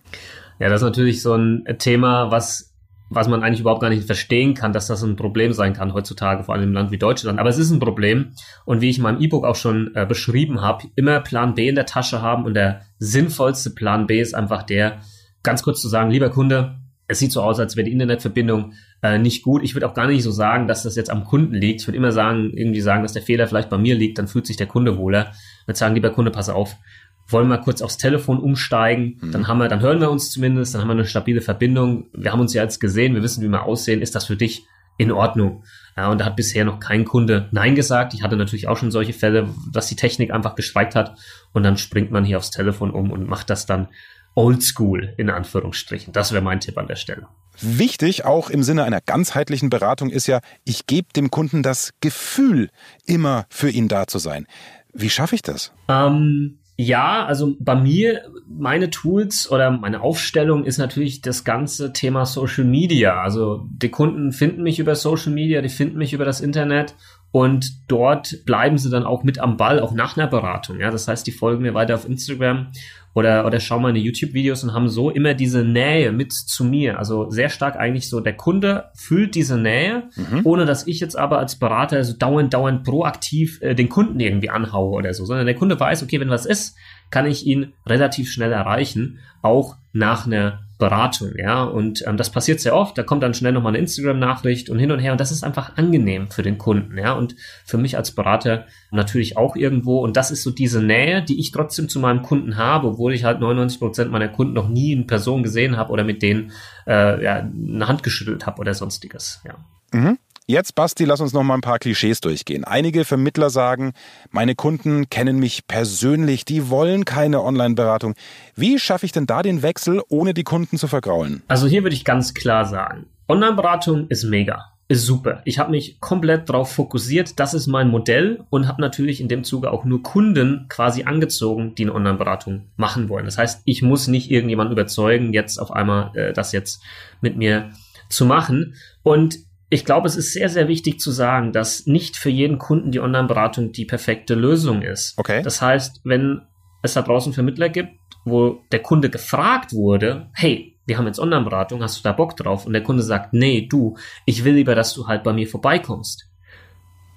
Ja, 0.60 0.70
das 0.70 0.82
ist 0.82 0.86
natürlich 0.86 1.22
so 1.22 1.36
ein 1.36 1.66
Thema, 1.78 2.32
was 2.32 2.71
was 3.14 3.28
man 3.28 3.44
eigentlich 3.44 3.60
überhaupt 3.60 3.82
gar 3.82 3.90
nicht 3.90 4.06
verstehen 4.06 4.54
kann, 4.54 4.72
dass 4.72 4.88
das 4.88 5.04
ein 5.04 5.18
Problem 5.18 5.52
sein 5.52 5.74
kann 5.74 5.94
heutzutage, 5.94 6.46
vor 6.46 6.56
allem 6.56 6.70
im 6.70 6.74
Land 6.74 6.92
wie 6.92 6.98
Deutschland. 6.98 7.40
Aber 7.40 7.50
es 7.50 7.58
ist 7.58 7.70
ein 7.70 7.80
Problem. 7.80 8.32
Und 8.64 8.80
wie 8.80 8.90
ich 8.90 8.98
in 8.98 9.04
meinem 9.04 9.20
E-Book 9.20 9.44
auch 9.44 9.58
schon 9.58 9.92
äh, 9.96 10.06
beschrieben 10.06 10.62
habe, 10.62 10.88
immer 10.96 11.20
Plan 11.20 11.54
B 11.54 11.68
in 11.68 11.76
der 11.76 11.86
Tasche 11.86 12.22
haben. 12.22 12.46
Und 12.46 12.54
der 12.54 12.84
sinnvollste 13.00 13.72
Plan 13.72 14.08
B 14.08 14.22
ist 14.22 14.34
einfach 14.34 14.64
der, 14.64 15.02
ganz 15.44 15.62
kurz 15.62 15.82
zu 15.82 15.90
sagen, 15.90 16.10
lieber 16.10 16.30
Kunde, 16.30 16.80
es 17.08 17.20
sieht 17.20 17.34
so 17.34 17.42
aus, 17.42 17.60
als 17.60 17.76
wäre 17.76 17.86
die 17.86 17.92
Internetverbindung 17.92 18.74
äh, 19.04 19.18
nicht 19.18 19.44
gut. 19.44 19.62
Ich 19.64 19.76
würde 19.76 19.90
auch 19.90 19.94
gar 19.94 20.08
nicht 20.08 20.24
so 20.24 20.32
sagen, 20.32 20.70
dass 20.70 20.84
das 20.84 20.96
jetzt 20.96 21.10
am 21.10 21.26
Kunden 21.26 21.54
liegt. 21.54 21.82
Ich 21.82 21.88
würde 21.88 21.98
immer 21.98 22.14
sagen, 22.14 22.52
irgendwie 22.54 22.80
sagen, 22.80 23.04
dass 23.04 23.12
der 23.12 23.24
Fehler 23.24 23.46
vielleicht 23.46 23.70
bei 23.70 23.78
mir 23.78 23.96
liegt, 23.96 24.18
dann 24.18 24.30
fühlt 24.30 24.48
sich 24.48 24.56
der 24.56 24.68
Kunde 24.68 24.98
wohler. 24.98 25.32
Ich 25.62 25.68
würde 25.68 25.78
sagen, 25.78 25.96
lieber 25.96 26.12
Kunde, 26.12 26.32
pass 26.32 26.48
auf, 26.48 26.78
wollen 27.28 27.48
wir 27.48 27.58
kurz 27.60 27.82
aufs 27.82 27.98
Telefon 27.98 28.40
umsteigen, 28.40 29.20
mhm. 29.22 29.32
dann 29.32 29.48
haben 29.48 29.58
wir, 29.60 29.68
dann 29.68 29.82
hören 29.82 30.00
wir 30.00 30.12
uns 30.12 30.32
zumindest, 30.32 30.74
dann 30.74 30.82
haben 30.82 30.90
wir 30.90 30.94
eine 30.94 31.06
stabile 31.06 31.42
Verbindung. 31.42 32.08
Wir 32.14 32.32
haben 32.32 32.42
uns 32.42 32.54
ja 32.54 32.64
jetzt 32.64 32.80
gesehen, 32.80 33.16
wir 33.16 33.24
wissen, 33.24 33.44
wie 33.44 33.48
wir 33.48 33.64
aussehen. 33.64 34.02
Ist 34.02 34.16
das 34.16 34.26
für 34.26 34.36
dich 34.36 34.66
in 34.98 35.12
Ordnung? 35.12 35.64
Ja, 35.98 36.10
und 36.10 36.20
da 36.20 36.26
hat 36.26 36.36
bisher 36.36 36.66
noch 36.66 36.80
kein 36.80 37.06
Kunde 37.06 37.50
Nein 37.52 37.76
gesagt. 37.76 38.14
Ich 38.14 38.24
hatte 38.24 38.38
natürlich 38.38 38.68
auch 38.68 38.78
schon 38.78 38.92
solche 38.92 39.14
Fälle, 39.14 39.50
dass 39.72 39.88
die 39.88 39.96
Technik 39.96 40.32
einfach 40.32 40.56
geschweigt 40.56 40.96
hat 40.96 41.18
und 41.54 41.64
dann 41.64 41.78
springt 41.78 42.12
man 42.12 42.24
hier 42.24 42.38
aufs 42.38 42.52
Telefon 42.52 42.92
um 42.92 43.12
und 43.12 43.28
macht 43.28 43.50
das 43.50 43.66
dann 43.66 43.88
oldschool 44.36 45.14
in 45.18 45.30
Anführungsstrichen. 45.30 46.14
Das 46.14 46.32
wäre 46.32 46.42
mein 46.42 46.60
Tipp 46.60 46.78
an 46.78 46.88
der 46.88 46.96
Stelle. 46.96 47.28
Wichtig, 47.60 48.24
auch 48.24 48.50
im 48.50 48.64
Sinne 48.64 48.86
einer 48.86 49.02
ganzheitlichen 49.02 49.70
Beratung, 49.70 50.10
ist 50.10 50.28
ja, 50.28 50.40
ich 50.64 50.88
gebe 50.88 51.10
dem 51.14 51.30
Kunden 51.30 51.64
das 51.64 51.92
Gefühl, 52.00 52.70
immer 53.06 53.46
für 53.50 53.70
ihn 53.70 53.88
da 53.88 54.08
zu 54.08 54.20
sein. 54.20 54.48
Wie 54.94 55.10
schaffe 55.10 55.36
ich 55.36 55.42
das? 55.42 55.74
Ähm, 55.90 56.60
ja, 56.82 57.26
also 57.26 57.56
bei 57.60 57.76
mir, 57.76 58.24
meine 58.48 58.90
Tools 58.90 59.50
oder 59.52 59.72
meine 59.72 60.02
Aufstellung 60.02 60.66
ist 60.66 60.78
natürlich 60.78 61.22
das 61.22 61.44
ganze 61.44 61.94
Thema 61.94 62.26
Social 62.26 62.64
Media. 62.64 63.22
Also 63.22 63.68
die 63.70 63.90
Kunden 63.90 64.32
finden 64.32 64.64
mich 64.64 64.80
über 64.80 64.96
Social 64.96 65.32
Media, 65.32 65.62
die 65.62 65.70
finden 65.70 65.98
mich 65.98 66.14
über 66.14 66.26
das 66.26 66.42
Internet 66.42 66.96
und 67.32 67.90
dort 67.90 68.46
bleiben 68.46 68.78
sie 68.78 68.90
dann 68.90 69.06
auch 69.06 69.24
mit 69.24 69.40
am 69.40 69.58
Ball, 69.58 69.80
auch 69.80 69.94
nach 69.94 70.18
einer 70.18 70.28
Beratung. 70.28 70.80
Ja, 70.80 70.92
das 70.92 71.08
heißt, 71.08 71.26
die 71.26 71.32
folgen 71.32 71.62
mir 71.62 71.74
weiter 71.74 71.96
auf 71.96 72.08
Instagram 72.08 72.68
oder, 73.14 73.46
oder 73.46 73.60
schauen 73.60 73.82
meine 73.82 74.00
YouTube-Videos 74.00 74.64
und 74.64 74.74
haben 74.74 74.90
so 74.90 75.10
immer 75.10 75.34
diese 75.34 75.64
Nähe 75.64 76.12
mit 76.12 76.34
zu 76.34 76.64
mir. 76.64 76.98
Also 76.98 77.30
sehr 77.30 77.50
stark 77.50 77.78
eigentlich 77.78 78.10
so, 78.10 78.20
der 78.20 78.36
Kunde 78.36 78.86
fühlt 78.96 79.36
diese 79.36 79.58
Nähe, 79.58 80.10
mhm. 80.16 80.42
ohne 80.44 80.66
dass 80.66 80.88
ich 80.88 81.00
jetzt 81.00 81.18
aber 81.18 81.40
als 81.40 81.58
Berater 81.58 82.04
so 82.04 82.14
dauernd, 82.14 82.54
dauernd 82.54 82.84
proaktiv 82.84 83.62
äh, 83.62 83.76
den 83.76 83.90
Kunden 83.90 84.20
irgendwie 84.20 84.50
anhaue 84.50 84.92
oder 84.92 85.14
so, 85.14 85.26
sondern 85.26 85.46
der 85.46 85.56
Kunde 85.56 85.80
weiß, 85.80 86.04
okay, 86.04 86.20
wenn 86.20 86.30
was 86.30 86.46
ist, 86.46 86.76
kann 87.10 87.26
ich 87.26 87.46
ihn 87.46 87.74
relativ 87.86 88.32
schnell 88.32 88.52
erreichen, 88.52 89.20
auch 89.42 89.76
nach 89.94 90.26
einer 90.26 90.62
Beratung, 90.82 91.34
ja. 91.38 91.64
Und 91.64 92.04
ähm, 92.08 92.18
das 92.18 92.32
passiert 92.32 92.60
sehr 92.60 92.76
oft. 92.76 92.98
Da 92.98 93.04
kommt 93.04 93.22
dann 93.22 93.36
schnell 93.36 93.54
nochmal 93.54 93.70
eine 93.70 93.78
Instagram-Nachricht 93.78 94.68
und 94.72 94.80
hin 94.80 94.92
und 94.92 94.98
her. 94.98 95.12
Und 95.12 95.22
das 95.22 95.32
ist 95.32 95.44
einfach 95.44 95.78
angenehm 95.78 96.32
für 96.32 96.42
den 96.42 96.58
Kunden, 96.58 96.98
ja. 96.98 97.14
Und 97.14 97.36
für 97.66 97.78
mich 97.78 97.98
als 97.98 98.12
Berater 98.12 98.66
natürlich 98.90 99.38
auch 99.38 99.56
irgendwo. 99.56 100.00
Und 100.00 100.18
das 100.18 100.32
ist 100.32 100.42
so 100.42 100.50
diese 100.50 100.82
Nähe, 100.82 101.22
die 101.22 101.40
ich 101.40 101.52
trotzdem 101.52 101.88
zu 101.88 102.00
meinem 102.00 102.24
Kunden 102.24 102.58
habe, 102.58 102.88
obwohl 102.88 103.14
ich 103.14 103.24
halt 103.24 103.40
99 103.40 103.80
Prozent 103.80 104.12
meiner 104.12 104.28
Kunden 104.28 104.54
noch 104.54 104.70
nie 104.70 104.92
in 104.92 105.06
Person 105.06 105.44
gesehen 105.44 105.78
habe 105.78 105.92
oder 105.92 106.04
mit 106.04 106.24
denen 106.24 106.52
äh, 106.88 107.24
ja, 107.24 107.36
eine 107.36 107.88
Hand 107.88 108.02
geschüttelt 108.02 108.48
habe 108.48 108.60
oder 108.60 108.74
sonstiges, 108.74 109.44
ja. 109.46 109.54
Mhm. 109.94 110.18
Jetzt, 110.48 110.76
Basti, 110.76 111.06
lass 111.06 111.22
uns 111.22 111.34
noch 111.34 111.44
mal 111.44 111.54
ein 111.54 111.62
paar 111.62 111.80
Klischees 111.80 112.20
durchgehen. 112.20 112.64
Einige 112.64 113.06
Vermittler 113.06 113.50
sagen, 113.50 113.94
meine 114.32 114.56
Kunden 114.56 115.10
kennen 115.10 115.40
mich 115.40 115.68
persönlich, 115.68 116.46
die 116.46 116.70
wollen 116.70 117.06
keine 117.06 117.42
Online-Beratung. 117.42 118.16
Wie 118.56 118.80
schaffe 118.80 119.06
ich 119.06 119.12
denn 119.12 119.28
da 119.28 119.44
den 119.44 119.62
Wechsel, 119.62 120.02
ohne 120.10 120.34
die 120.34 120.44
Kunden 120.44 120.78
zu 120.78 120.88
vergraulen? 120.88 121.44
Also 121.48 121.68
hier 121.68 121.84
würde 121.84 121.96
ich 121.96 122.04
ganz 122.04 122.34
klar 122.34 122.66
sagen, 122.66 123.06
Online-Beratung 123.28 124.08
ist 124.10 124.24
mega 124.24 124.72
ist 124.92 125.06
super. 125.06 125.42
Ich 125.46 125.58
habe 125.58 125.72
mich 125.72 126.02
komplett 126.02 126.50
darauf 126.50 126.74
fokussiert. 126.74 127.40
Das 127.40 127.54
ist 127.54 127.68
mein 127.68 127.88
Modell 127.88 128.44
und 128.50 128.68
habe 128.68 128.82
natürlich 128.82 129.22
in 129.22 129.30
dem 129.30 129.46
Zuge 129.46 129.72
auch 129.72 129.86
nur 129.86 130.04
Kunden 130.04 130.66
quasi 130.68 131.04
angezogen, 131.04 131.76
die 131.76 131.84
eine 131.84 131.96
Online-Beratung 131.96 132.66
machen 132.76 133.08
wollen. 133.08 133.24
Das 133.24 133.38
heißt, 133.38 133.62
ich 133.64 133.84
muss 133.84 134.10
nicht 134.10 134.30
irgendjemanden 134.30 134.74
überzeugen, 134.74 135.32
jetzt 135.32 135.60
auf 135.60 135.72
einmal 135.72 136.12
äh, 136.18 136.34
das 136.34 136.52
jetzt 136.52 136.84
mit 137.22 137.38
mir 137.38 137.70
zu 138.10 138.26
machen. 138.26 138.76
Und 139.02 139.38
ich 139.74 139.86
glaube, 139.86 140.06
es 140.06 140.18
ist 140.18 140.34
sehr, 140.34 140.50
sehr 140.50 140.68
wichtig 140.68 141.00
zu 141.00 141.12
sagen, 141.12 141.54
dass 141.54 141.88
nicht 141.88 142.18
für 142.18 142.30
jeden 142.30 142.58
Kunden 142.58 142.92
die 142.92 143.00
Online-Beratung 143.00 143.72
die 143.72 143.86
perfekte 143.86 144.36
Lösung 144.36 144.82
ist. 144.82 145.18
Okay. 145.18 145.42
Das 145.44 145.62
heißt, 145.62 146.02
wenn 146.04 146.42
es 146.84 146.94
da 146.94 147.02
draußen 147.02 147.32
Vermittler 147.32 147.70
gibt, 147.70 147.94
wo 148.26 148.60
der 148.74 148.80
Kunde 148.80 149.10
gefragt 149.10 149.72
wurde, 149.72 150.30
hey, 150.34 150.78
wir 150.86 150.98
haben 150.98 151.08
jetzt 151.08 151.20
Online-Beratung, 151.20 151.82
hast 151.82 151.98
du 151.98 152.04
da 152.04 152.12
Bock 152.12 152.36
drauf? 152.36 152.66
Und 152.66 152.74
der 152.74 152.84
Kunde 152.84 153.02
sagt, 153.02 153.32
nee, 153.32 153.66
du, 153.66 153.96
ich 154.26 154.44
will 154.44 154.56
lieber, 154.56 154.76
dass 154.76 154.94
du 154.94 155.08
halt 155.08 155.24
bei 155.24 155.32
mir 155.32 155.48
vorbeikommst. 155.48 156.28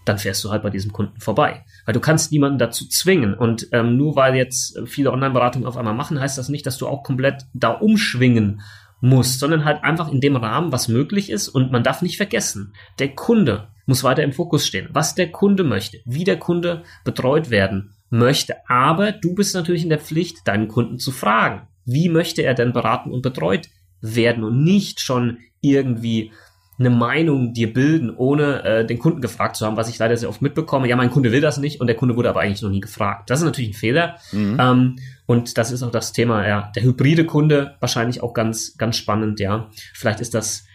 Dann 0.05 0.19
fährst 0.19 0.45
du 0.45 0.51
halt 0.51 0.63
bei 0.63 0.71
diesem 0.71 0.93
Kunden 0.93 1.19
vorbei. 1.19 1.65
Weil 1.87 1.95
du 1.95 2.01
kannst 2.01 2.31
niemanden 2.31 2.59
dazu 2.59 2.87
zwingen. 2.87 3.35
Und 3.35 3.67
ähm, 3.73 3.97
nur 3.97 4.15
weil 4.15 4.37
jetzt 4.37 4.79
viele 4.87 5.11
Online-Beratungen 5.11 5.67
auf 5.67 5.77
einmal 5.77 5.95
machen, 5.95 6.21
heißt 6.21 6.39
das 6.39 6.49
nicht, 6.49 6.67
dass 6.67 6.79
du 6.79 6.87
auch 6.87 7.03
komplett 7.03 7.47
da 7.53 7.71
umschwingen 7.71 8.61
muss, 9.05 9.39
sondern 9.39 9.65
halt 9.65 9.85
einfach 9.85 10.11
in 10.11 10.21
dem 10.21 10.35
Rahmen, 10.35 10.73
was 10.73 10.89
möglich 10.89 11.31
ist. 11.31 11.49
Und 11.49 11.71
man 11.71 11.83
darf 11.83 12.03
nicht 12.03 12.17
vergessen, 12.17 12.73
der 12.99 13.15
Kunde 13.15 13.69
muss 13.87 14.03
weiter 14.03 14.23
im 14.23 14.33
Fokus 14.33 14.67
stehen. 14.67 14.89
Was 14.93 15.15
der 15.15 15.31
Kunde 15.31 15.63
möchte, 15.63 16.01
wie 16.07 16.25
der 16.25 16.39
Kunde 16.39 16.85
betreut 17.05 17.51
werden 17.51 17.93
möchte. 18.09 18.57
Aber 18.67 19.13
du 19.13 19.35
bist 19.35 19.55
natürlich 19.55 19.83
in 19.83 19.91
der 19.91 19.99
Pflicht, 19.99 20.49
deinen 20.49 20.69
Kunden 20.69 20.99
zu 20.99 21.13
fragen. 21.13 21.69
Wie 21.85 22.09
möchte 22.09 22.43
er 22.43 22.55
denn 22.55 22.73
beraten 22.73 23.11
und 23.11 23.21
betreut 23.21 23.69
werden 24.01 24.43
und 24.43 24.65
nicht 24.65 25.01
schon 25.01 25.39
irgendwie 25.61 26.33
eine 26.79 26.91
Meinung 26.91 27.53
dir 27.53 27.73
bilden, 27.73 28.11
ohne 28.17 28.65
äh, 28.65 28.87
den 28.87 28.99
Kunden 28.99 29.21
gefragt 29.21 29.57
zu 29.57 29.67
haben, 29.67 29.77
was 29.77 29.89
ich 29.89 29.99
leider 29.99 30.17
sehr 30.17 30.29
oft 30.29 30.43
mitbekomme. 30.43 30.89
Ja, 30.89 30.97
mein 30.97 31.11
Kunde 31.11 31.31
will 31.31 31.41
das 31.41 31.59
nicht 31.59 31.81
und 31.81 31.87
der 31.87 31.97
Kunde 31.97 32.17
wurde 32.17 32.31
aber 32.31 32.41
eigentlich 32.41 32.63
noch 32.63 32.71
nie 32.71 32.81
gefragt. 32.81 33.31
Das 33.31 33.41
ist 33.41 33.45
natürlich 33.45 33.71
ein 33.71 33.75
Fehler. 33.75 34.17
Mhm. 34.33 34.57
Ähm, 34.59 34.97
und 35.27 35.59
das 35.59 35.71
ist 35.71 35.83
auch 35.83 35.91
das 35.91 36.13
Thema, 36.13 36.47
ja, 36.47 36.73
der 36.75 36.83
hybride 36.83 37.25
Kunde 37.25 37.77
wahrscheinlich 37.81 38.23
auch 38.23 38.35
ganz, 38.35 38.77
ganz 38.77 38.97
spannend, 38.97 39.41
ja. 39.41 39.71
Vielleicht 39.95 40.21
ist 40.21 40.35
das 40.35 40.67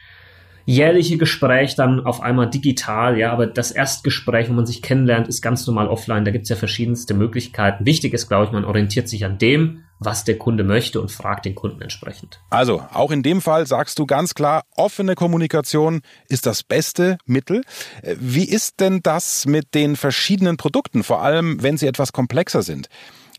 jährliche 0.65 1.17
Gespräch 1.17 1.75
dann 1.75 2.05
auf 2.05 2.21
einmal 2.21 2.49
digital, 2.49 3.17
ja, 3.17 3.31
aber 3.31 3.47
das 3.47 3.71
Erstgespräch, 3.71 4.49
wo 4.49 4.53
man 4.53 4.67
sich 4.67 4.83
kennenlernt, 4.83 5.27
ist 5.27 5.41
ganz 5.41 5.65
normal 5.65 5.87
offline. 5.87 6.25
Da 6.25 6.31
gibt 6.31 6.43
es 6.43 6.49
ja 6.49 6.55
verschiedenste 6.55 7.15
Möglichkeiten. 7.15 7.85
Wichtig 7.85 8.13
ist, 8.13 8.27
glaube 8.27 8.45
ich, 8.45 8.51
man 8.51 8.65
orientiert 8.65 9.09
sich 9.09 9.25
an 9.25 9.39
dem, 9.39 9.83
was 9.99 10.23
der 10.23 10.37
Kunde 10.37 10.63
möchte 10.63 11.01
und 11.01 11.11
fragt 11.11 11.45
den 11.45 11.55
Kunden 11.55 11.81
entsprechend. 11.81 12.39
Also, 12.51 12.83
auch 12.93 13.11
in 13.11 13.23
dem 13.23 13.41
Fall 13.41 13.67
sagst 13.67 13.97
du 13.99 14.05
ganz 14.05 14.33
klar, 14.33 14.63
offene 14.75 15.15
Kommunikation 15.15 16.01
ist 16.27 16.45
das 16.45 16.63
beste 16.63 17.17
Mittel. 17.25 17.63
Äh, 18.03 18.15
wie 18.19 18.47
ist 18.47 18.79
denn 18.79 19.01
das 19.01 19.45
mit 19.45 19.73
den 19.73 19.95
verschiedenen 19.95 20.57
Produkten, 20.57 21.03
vor 21.03 21.21
allem 21.21 21.61
wenn 21.63 21.77
sie 21.77 21.87
etwas 21.87 22.13
komplexer 22.13 22.61
sind? 22.61 22.89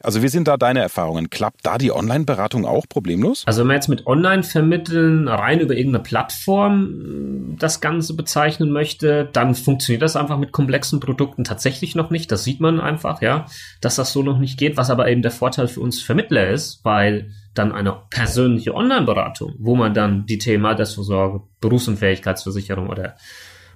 Also 0.03 0.23
wie 0.23 0.29
sind 0.29 0.49
da 0.49 0.57
deine 0.57 0.81
Erfahrungen? 0.81 1.31
Klappt 1.31 1.67
da 1.67 1.79
die 1.79 1.93
Online-Beratung 1.93 2.65
auch 2.65 2.89
problemlos? 2.89 3.45
Also 3.47 3.61
wenn 3.61 3.69
man 3.69 3.77
jetzt 3.77 3.89
mit 3.89 4.07
Online-Vermitteln 4.07 5.29
rein 5.29 5.61
über 5.61 5.75
irgendeine 5.75 6.03
Plattform 6.03 7.53
äh, 7.53 7.57
das 7.59 7.81
Ganze 7.81 8.15
bezeichnen 8.15 8.71
möchte, 8.71 9.29
dann 9.33 9.55
funktioniert 9.55 10.03
das 10.03 10.17
einfach 10.17 10.39
mit 10.39 10.53
komplexen 10.53 11.01
Produkten 11.01 11.45
tatsächlich 11.45 11.95
noch 11.95 12.11
nicht. 12.11 12.33
Das 12.33 12.45
sieht 12.45 12.61
man 12.61 12.81
einfach, 12.81 13.21
ja, 13.21 13.47
dass 13.81 13.97
das 13.97 14.13
so 14.13 14.23
noch 14.23 14.39
nicht 14.39 14.59
geht, 14.59 14.77
was 14.77 14.91
aber 14.91 15.09
eben 15.09 15.23
der 15.23 15.31
Vorteil 15.31 15.69
für 15.69 15.81
uns 15.81 16.03
Vermittler 16.03 16.49
ist, 16.49 16.85
weil 16.85 17.31
dann 17.55 17.73
eine 17.73 17.97
persönliche 18.11 18.75
Online-Beratung, 18.75 19.55
wo 19.59 19.75
man 19.75 19.93
dann 19.93 20.25
die 20.27 20.39
Thema 20.39 20.71
Altersvorsorge, 20.71 21.43
Berufsunfähigkeitsversicherung 21.61 22.89
oder 22.89 23.17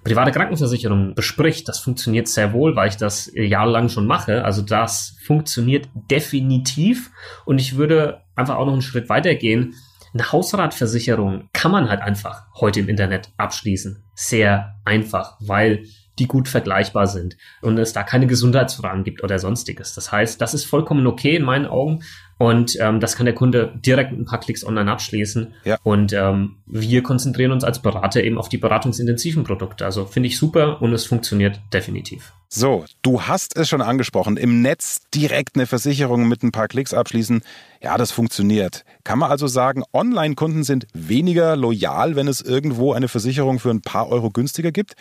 private 0.04 0.30
Krankenversicherung 0.30 1.14
bespricht, 1.14 1.68
das 1.68 1.80
funktioniert 1.80 2.28
sehr 2.28 2.52
wohl, 2.52 2.76
weil 2.76 2.88
ich 2.88 2.96
das 2.96 3.30
jahrelang 3.34 3.88
schon 3.88 4.06
mache. 4.06 4.44
Also 4.44 4.62
das 4.62 5.16
funktioniert 5.24 5.88
definitiv. 6.10 7.10
Und 7.44 7.58
ich 7.58 7.76
würde 7.76 8.20
einfach 8.36 8.56
auch 8.56 8.66
noch 8.66 8.74
einen 8.74 8.82
Schritt 8.82 9.08
weiter 9.08 9.34
gehen. 9.34 9.74
Eine 10.12 10.30
Hausratversicherung 10.30 11.48
kann 11.52 11.72
man 11.72 11.88
halt 11.88 12.00
einfach 12.00 12.44
heute 12.54 12.80
im 12.80 12.88
Internet 12.88 13.30
abschließen. 13.36 14.04
Sehr 14.14 14.76
einfach, 14.84 15.36
weil 15.40 15.86
die 16.18 16.28
gut 16.28 16.48
vergleichbar 16.48 17.06
sind 17.06 17.36
und 17.60 17.76
es 17.78 17.92
da 17.92 18.04
keine 18.04 18.26
Gesundheitsfragen 18.26 19.02
gibt 19.02 19.24
oder 19.24 19.38
sonstiges. 19.38 19.94
Das 19.94 20.12
heißt, 20.12 20.40
das 20.40 20.54
ist 20.54 20.64
vollkommen 20.64 21.06
okay 21.08 21.34
in 21.36 21.42
meinen 21.42 21.66
Augen 21.66 22.04
und 22.36 22.76
ähm, 22.80 23.00
das 23.00 23.16
kann 23.16 23.26
der 23.26 23.34
Kunde 23.34 23.72
direkt 23.84 24.10
mit 24.10 24.20
ein 24.20 24.24
paar 24.24 24.40
Klicks 24.40 24.64
online 24.64 24.90
abschließen. 24.90 25.54
Ja. 25.64 25.78
Und 25.82 26.12
ähm, 26.12 26.56
wir 26.66 27.02
konzentrieren 27.02 27.52
uns 27.52 27.62
als 27.62 27.80
Berater 27.80 28.24
eben 28.24 28.38
auf 28.38 28.48
die 28.48 28.58
beratungsintensiven 28.58 29.44
Produkte. 29.44 29.84
Also 29.84 30.04
finde 30.04 30.28
ich 30.28 30.38
super 30.38 30.82
und 30.82 30.92
es 30.92 31.06
funktioniert 31.06 31.60
definitiv. 31.72 32.32
So, 32.48 32.84
du 33.02 33.22
hast 33.22 33.56
es 33.56 33.68
schon 33.68 33.82
angesprochen. 33.82 34.36
Im 34.36 34.62
Netz 34.62 35.02
direkt 35.14 35.56
eine 35.56 35.66
Versicherung 35.66 36.28
mit 36.28 36.42
ein 36.42 36.52
paar 36.52 36.68
Klicks 36.68 36.94
abschließen. 36.94 37.42
Ja, 37.82 37.98
das 37.98 38.10
funktioniert. 38.10 38.84
Kann 39.04 39.18
man 39.18 39.30
also 39.30 39.46
sagen, 39.46 39.82
Online-Kunden 39.92 40.64
sind 40.64 40.86
weniger 40.92 41.56
loyal, 41.56 42.16
wenn 42.16 42.28
es 42.28 42.40
irgendwo 42.40 42.92
eine 42.92 43.08
Versicherung 43.08 43.58
für 43.58 43.70
ein 43.70 43.82
paar 43.82 44.08
Euro 44.08 44.30
günstiger 44.30 44.72
gibt? 44.72 44.94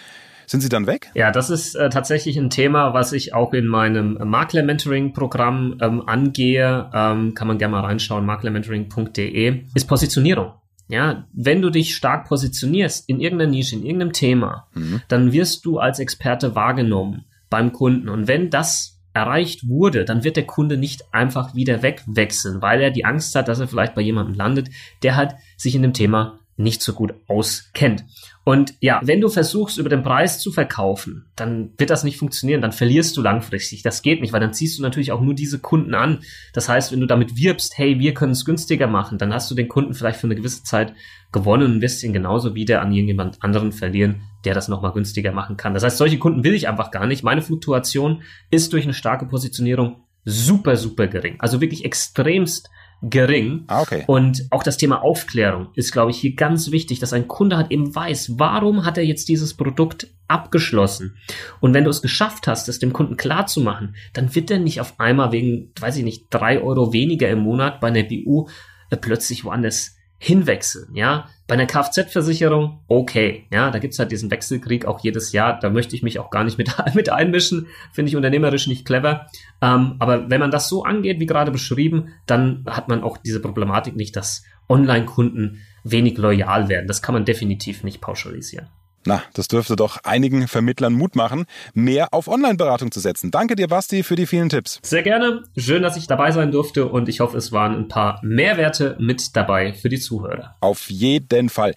Sind 0.47 0.61
sie 0.61 0.69
dann 0.69 0.87
weg? 0.87 1.11
Ja, 1.13 1.31
das 1.31 1.49
ist 1.49 1.75
äh, 1.75 1.89
tatsächlich 1.89 2.37
ein 2.37 2.49
Thema, 2.49 2.93
was 2.93 3.13
ich 3.13 3.33
auch 3.33 3.53
in 3.53 3.67
meinem 3.67 4.17
Makler-Mentoring-Programm 4.23 5.77
ähm, 5.81 6.07
angehe. 6.07 6.89
Ähm, 6.93 7.33
kann 7.33 7.47
man 7.47 7.57
gerne 7.57 7.73
mal 7.73 7.81
reinschauen, 7.81 8.25
maklermentoring.de. 8.25 9.61
Ist 9.73 9.87
Positionierung. 9.87 10.53
Ja, 10.89 11.25
wenn 11.33 11.61
du 11.61 11.69
dich 11.69 11.95
stark 11.95 12.27
positionierst 12.27 13.07
in 13.07 13.19
irgendeiner 13.19 13.51
Nische, 13.51 13.75
in 13.75 13.85
irgendeinem 13.85 14.13
Thema, 14.13 14.67
mhm. 14.73 15.01
dann 15.07 15.31
wirst 15.31 15.65
du 15.65 15.79
als 15.79 15.99
Experte 15.99 16.55
wahrgenommen 16.55 17.25
beim 17.49 17.71
Kunden. 17.71 18.09
Und 18.09 18.27
wenn 18.27 18.49
das 18.49 18.93
erreicht 19.13 19.67
wurde, 19.67 20.05
dann 20.05 20.23
wird 20.23 20.37
der 20.37 20.45
Kunde 20.45 20.77
nicht 20.77 21.13
einfach 21.13 21.55
wieder 21.55 21.83
wegwechseln, 21.83 22.61
weil 22.61 22.81
er 22.81 22.91
die 22.91 23.05
Angst 23.05 23.35
hat, 23.35 23.47
dass 23.47 23.59
er 23.59 23.67
vielleicht 23.67 23.95
bei 23.95 24.01
jemandem 24.01 24.35
landet, 24.35 24.69
der 25.03 25.15
halt 25.15 25.35
sich 25.55 25.75
in 25.75 25.83
dem 25.83 25.93
Thema 25.93 26.39
nicht 26.55 26.81
so 26.81 26.93
gut 26.93 27.13
auskennt. 27.27 28.05
Und 28.45 28.73
ja, 28.81 28.99
wenn 29.03 29.21
du 29.21 29.29
versuchst, 29.29 29.77
über 29.77 29.89
den 29.89 30.03
Preis 30.03 30.39
zu 30.39 30.51
verkaufen, 30.51 31.25
dann 31.35 31.71
wird 31.77 31.89
das 31.89 32.03
nicht 32.03 32.17
funktionieren, 32.17 32.61
dann 32.61 32.73
verlierst 32.73 33.15
du 33.15 33.21
langfristig. 33.21 33.83
Das 33.83 34.01
geht 34.01 34.21
nicht, 34.21 34.33
weil 34.33 34.41
dann 34.41 34.53
ziehst 34.53 34.77
du 34.77 34.81
natürlich 34.81 35.11
auch 35.13 35.21
nur 35.21 35.33
diese 35.33 35.59
Kunden 35.59 35.95
an. 35.95 36.19
Das 36.53 36.67
heißt, 36.67 36.91
wenn 36.91 36.99
du 36.99 37.07
damit 37.07 37.37
wirbst, 37.37 37.77
hey, 37.77 37.99
wir 37.99 38.13
können 38.13 38.33
es 38.33 38.43
günstiger 38.43 38.87
machen, 38.87 39.17
dann 39.17 39.33
hast 39.33 39.49
du 39.49 39.55
den 39.55 39.69
Kunden 39.69 39.93
vielleicht 39.93 40.19
für 40.19 40.27
eine 40.27 40.35
gewisse 40.35 40.63
Zeit 40.63 40.93
gewonnen 41.31 41.75
und 41.75 41.81
wirst 41.81 42.03
ihn 42.03 42.13
genauso 42.13 42.53
wieder 42.53 42.81
an 42.81 42.91
irgendjemand 42.91 43.41
anderen 43.41 43.71
verlieren, 43.71 44.21
der 44.43 44.53
das 44.53 44.67
nochmal 44.67 44.91
günstiger 44.91 45.31
machen 45.31 45.55
kann. 45.55 45.73
Das 45.73 45.83
heißt, 45.83 45.97
solche 45.97 46.19
Kunden 46.19 46.43
will 46.43 46.53
ich 46.53 46.67
einfach 46.67 46.91
gar 46.91 47.07
nicht. 47.07 47.23
Meine 47.23 47.41
Fluktuation 47.41 48.23
ist 48.51 48.73
durch 48.73 48.83
eine 48.83 48.93
starke 48.93 49.25
Positionierung 49.25 50.03
super, 50.25 50.75
super 50.75 51.07
gering. 51.07 51.35
Also 51.39 51.61
wirklich 51.61 51.85
extremst 51.85 52.69
gering. 53.03 53.65
Ah, 53.67 53.81
okay. 53.81 54.03
Und 54.07 54.47
auch 54.49 54.63
das 54.63 54.77
Thema 54.77 55.03
Aufklärung 55.03 55.67
ist, 55.75 55.91
glaube 55.91 56.11
ich, 56.11 56.17
hier 56.17 56.35
ganz 56.35 56.71
wichtig, 56.71 56.99
dass 56.99 57.13
ein 57.13 57.27
Kunde 57.27 57.57
halt 57.57 57.71
eben 57.71 57.93
weiß, 57.93 58.39
warum 58.39 58.85
hat 58.85 58.97
er 58.97 59.05
jetzt 59.05 59.27
dieses 59.27 59.53
Produkt 59.53 60.07
abgeschlossen. 60.27 61.15
Und 61.59 61.73
wenn 61.73 61.83
du 61.83 61.89
es 61.89 62.01
geschafft 62.01 62.47
hast, 62.47 62.69
es 62.69 62.79
dem 62.79 62.93
Kunden 62.93 63.17
klar 63.17 63.45
zu 63.45 63.61
machen, 63.61 63.95
dann 64.13 64.33
wird 64.33 64.49
er 64.49 64.59
nicht 64.59 64.79
auf 64.79 64.99
einmal 64.99 65.31
wegen, 65.31 65.71
weiß 65.79 65.97
ich 65.97 66.03
nicht, 66.03 66.27
drei 66.29 66.61
Euro 66.61 66.93
weniger 66.93 67.29
im 67.29 67.39
Monat 67.39 67.81
bei 67.81 67.89
einer 67.89 68.03
BU 68.03 68.47
äh, 68.89 68.97
plötzlich 68.97 69.43
woanders 69.43 69.92
hinwechseln, 70.23 70.95
ja. 70.95 71.27
Bei 71.47 71.55
einer 71.55 71.65
Kfz-Versicherung, 71.65 72.79
okay, 72.87 73.45
ja, 73.51 73.69
da 73.71 73.79
gibt's 73.79 73.99
halt 73.99 74.11
diesen 74.11 74.31
Wechselkrieg 74.31 74.85
auch 74.85 75.03
jedes 75.03 75.33
Jahr, 75.33 75.59
da 75.59 75.69
möchte 75.69 75.97
ich 75.97 76.01
mich 76.01 76.17
auch 76.17 76.29
gar 76.29 76.45
nicht 76.45 76.57
mit, 76.57 76.73
mit 76.93 77.09
einmischen, 77.09 77.67
finde 77.91 78.09
ich 78.09 78.15
unternehmerisch 78.15 78.67
nicht 78.67 78.85
clever. 78.85 79.27
Ähm, 79.61 79.97
aber 79.99 80.29
wenn 80.29 80.39
man 80.39 80.49
das 80.49 80.69
so 80.69 80.83
angeht, 80.83 81.19
wie 81.19 81.25
gerade 81.25 81.51
beschrieben, 81.51 82.13
dann 82.25 82.63
hat 82.67 82.87
man 82.87 83.03
auch 83.03 83.17
diese 83.17 83.41
Problematik 83.41 83.97
nicht, 83.97 84.15
dass 84.15 84.43
Online-Kunden 84.69 85.59
wenig 85.83 86.17
loyal 86.17 86.69
werden. 86.69 86.87
Das 86.87 87.01
kann 87.01 87.13
man 87.13 87.25
definitiv 87.25 87.83
nicht 87.83 87.99
pauschalisieren. 87.99 88.67
Na, 89.05 89.23
das 89.33 89.47
dürfte 89.47 89.75
doch 89.75 89.97
einigen 90.03 90.47
Vermittlern 90.47 90.93
Mut 90.93 91.15
machen, 91.15 91.45
mehr 91.73 92.13
auf 92.13 92.27
Online-Beratung 92.27 92.91
zu 92.91 92.99
setzen. 92.99 93.31
Danke 93.31 93.55
dir, 93.55 93.67
Basti, 93.67 94.03
für 94.03 94.15
die 94.15 94.25
vielen 94.25 94.49
Tipps. 94.49 94.79
Sehr 94.83 95.03
gerne. 95.03 95.43
Schön, 95.57 95.83
dass 95.83 95.97
ich 95.97 96.07
dabei 96.07 96.31
sein 96.31 96.51
durfte 96.51 96.87
und 96.87 97.09
ich 97.09 97.19
hoffe, 97.19 97.37
es 97.37 97.51
waren 97.51 97.75
ein 97.75 97.87
paar 97.87 98.19
Mehrwerte 98.23 98.95
mit 98.99 99.35
dabei 99.35 99.73
für 99.73 99.89
die 99.89 99.99
Zuhörer. 99.99 100.55
Auf 100.61 100.89
jeden 100.89 101.49
Fall. 101.49 101.75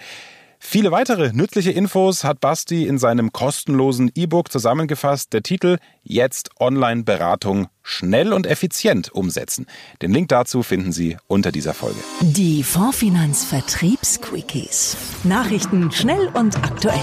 Viele 0.59 0.91
weitere 0.91 1.33
nützliche 1.33 1.71
Infos 1.71 2.25
hat 2.25 2.41
Basti 2.41 2.87
in 2.87 2.99
seinem 2.99 3.33
kostenlosen 3.33 4.11
E-Book 4.15 4.51
zusammengefasst. 4.51 5.33
Der 5.33 5.43
Titel 5.43 5.79
Jetzt 6.03 6.51
Online-Beratung 6.59 7.69
schnell 7.83 8.33
und 8.33 8.47
effizient 8.47 9.13
umsetzen. 9.13 9.67
Den 10.03 10.13
Link 10.13 10.29
dazu 10.29 10.63
finden 10.63 10.93
Sie 10.93 11.17
unter 11.27 11.53
dieser 11.53 11.75
Folge. 11.75 11.99
Die 12.21 12.63
Fondsfinanz 12.63 13.45
Vertriebsquickies. 13.45 14.97
Nachrichten 15.25 15.91
schnell 15.93 16.29
und 16.35 16.57
aktuell. 16.57 17.03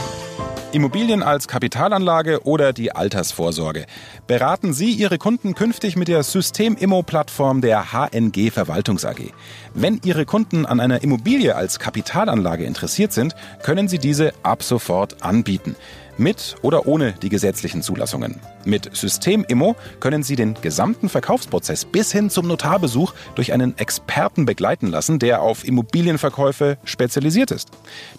Immobilien 0.73 1.21
als 1.21 1.47
Kapitalanlage 1.47 2.45
oder 2.45 2.73
die 2.73 2.91
Altersvorsorge. 2.91 3.85
Beraten 4.25 4.73
Sie 4.73 4.91
Ihre 4.91 5.17
Kunden 5.17 5.53
künftig 5.53 5.95
mit 5.95 6.07
der 6.07 6.23
System-Immo-Plattform 6.23 7.61
der 7.61 7.93
HNG 7.93 8.51
Verwaltungs 8.51 9.05
AG. 9.05 9.31
Wenn 9.73 10.01
Ihre 10.03 10.25
Kunden 10.25 10.65
an 10.65 10.79
einer 10.79 11.03
Immobilie 11.03 11.55
als 11.55 11.77
Kapitalanlage 11.77 12.65
interessiert 12.65 13.13
sind, 13.13 13.35
können 13.61 13.87
Sie 13.87 13.99
diese 13.99 14.33
ab 14.41 14.63
sofort 14.63 15.21
anbieten 15.21 15.75
mit 16.17 16.55
oder 16.61 16.87
ohne 16.87 17.13
die 17.13 17.29
gesetzlichen 17.29 17.81
Zulassungen. 17.81 18.39
Mit 18.65 18.95
System 18.95 19.43
Immo 19.47 19.75
können 19.99 20.23
Sie 20.23 20.35
den 20.35 20.55
gesamten 20.61 21.09
Verkaufsprozess 21.09 21.85
bis 21.85 22.11
hin 22.11 22.29
zum 22.29 22.47
Notarbesuch 22.47 23.13
durch 23.35 23.51
einen 23.51 23.77
Experten 23.77 24.45
begleiten 24.45 24.87
lassen, 24.87 25.19
der 25.19 25.41
auf 25.41 25.67
Immobilienverkäufe 25.67 26.77
spezialisiert 26.85 27.51
ist. 27.51 27.69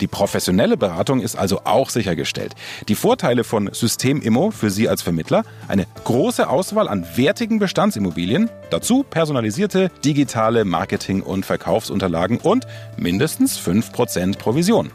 Die 0.00 0.06
professionelle 0.06 0.76
Beratung 0.76 1.20
ist 1.20 1.36
also 1.36 1.62
auch 1.64 1.88
sichergestellt. 1.88 2.54
Die 2.88 2.94
Vorteile 2.94 3.44
von 3.44 3.70
System 3.72 4.20
Immo 4.20 4.50
für 4.50 4.70
Sie 4.70 4.88
als 4.88 5.02
Vermittler, 5.02 5.44
eine 5.68 5.86
große 6.04 6.48
Auswahl 6.48 6.88
an 6.88 7.06
wertigen 7.16 7.58
Bestandsimmobilien, 7.58 8.50
dazu 8.70 9.02
personalisierte 9.02 9.90
digitale 10.04 10.64
Marketing- 10.64 11.22
und 11.22 11.46
Verkaufsunterlagen 11.46 12.38
und 12.38 12.66
mindestens 12.96 13.58
5% 13.58 14.38
Provision. 14.38 14.90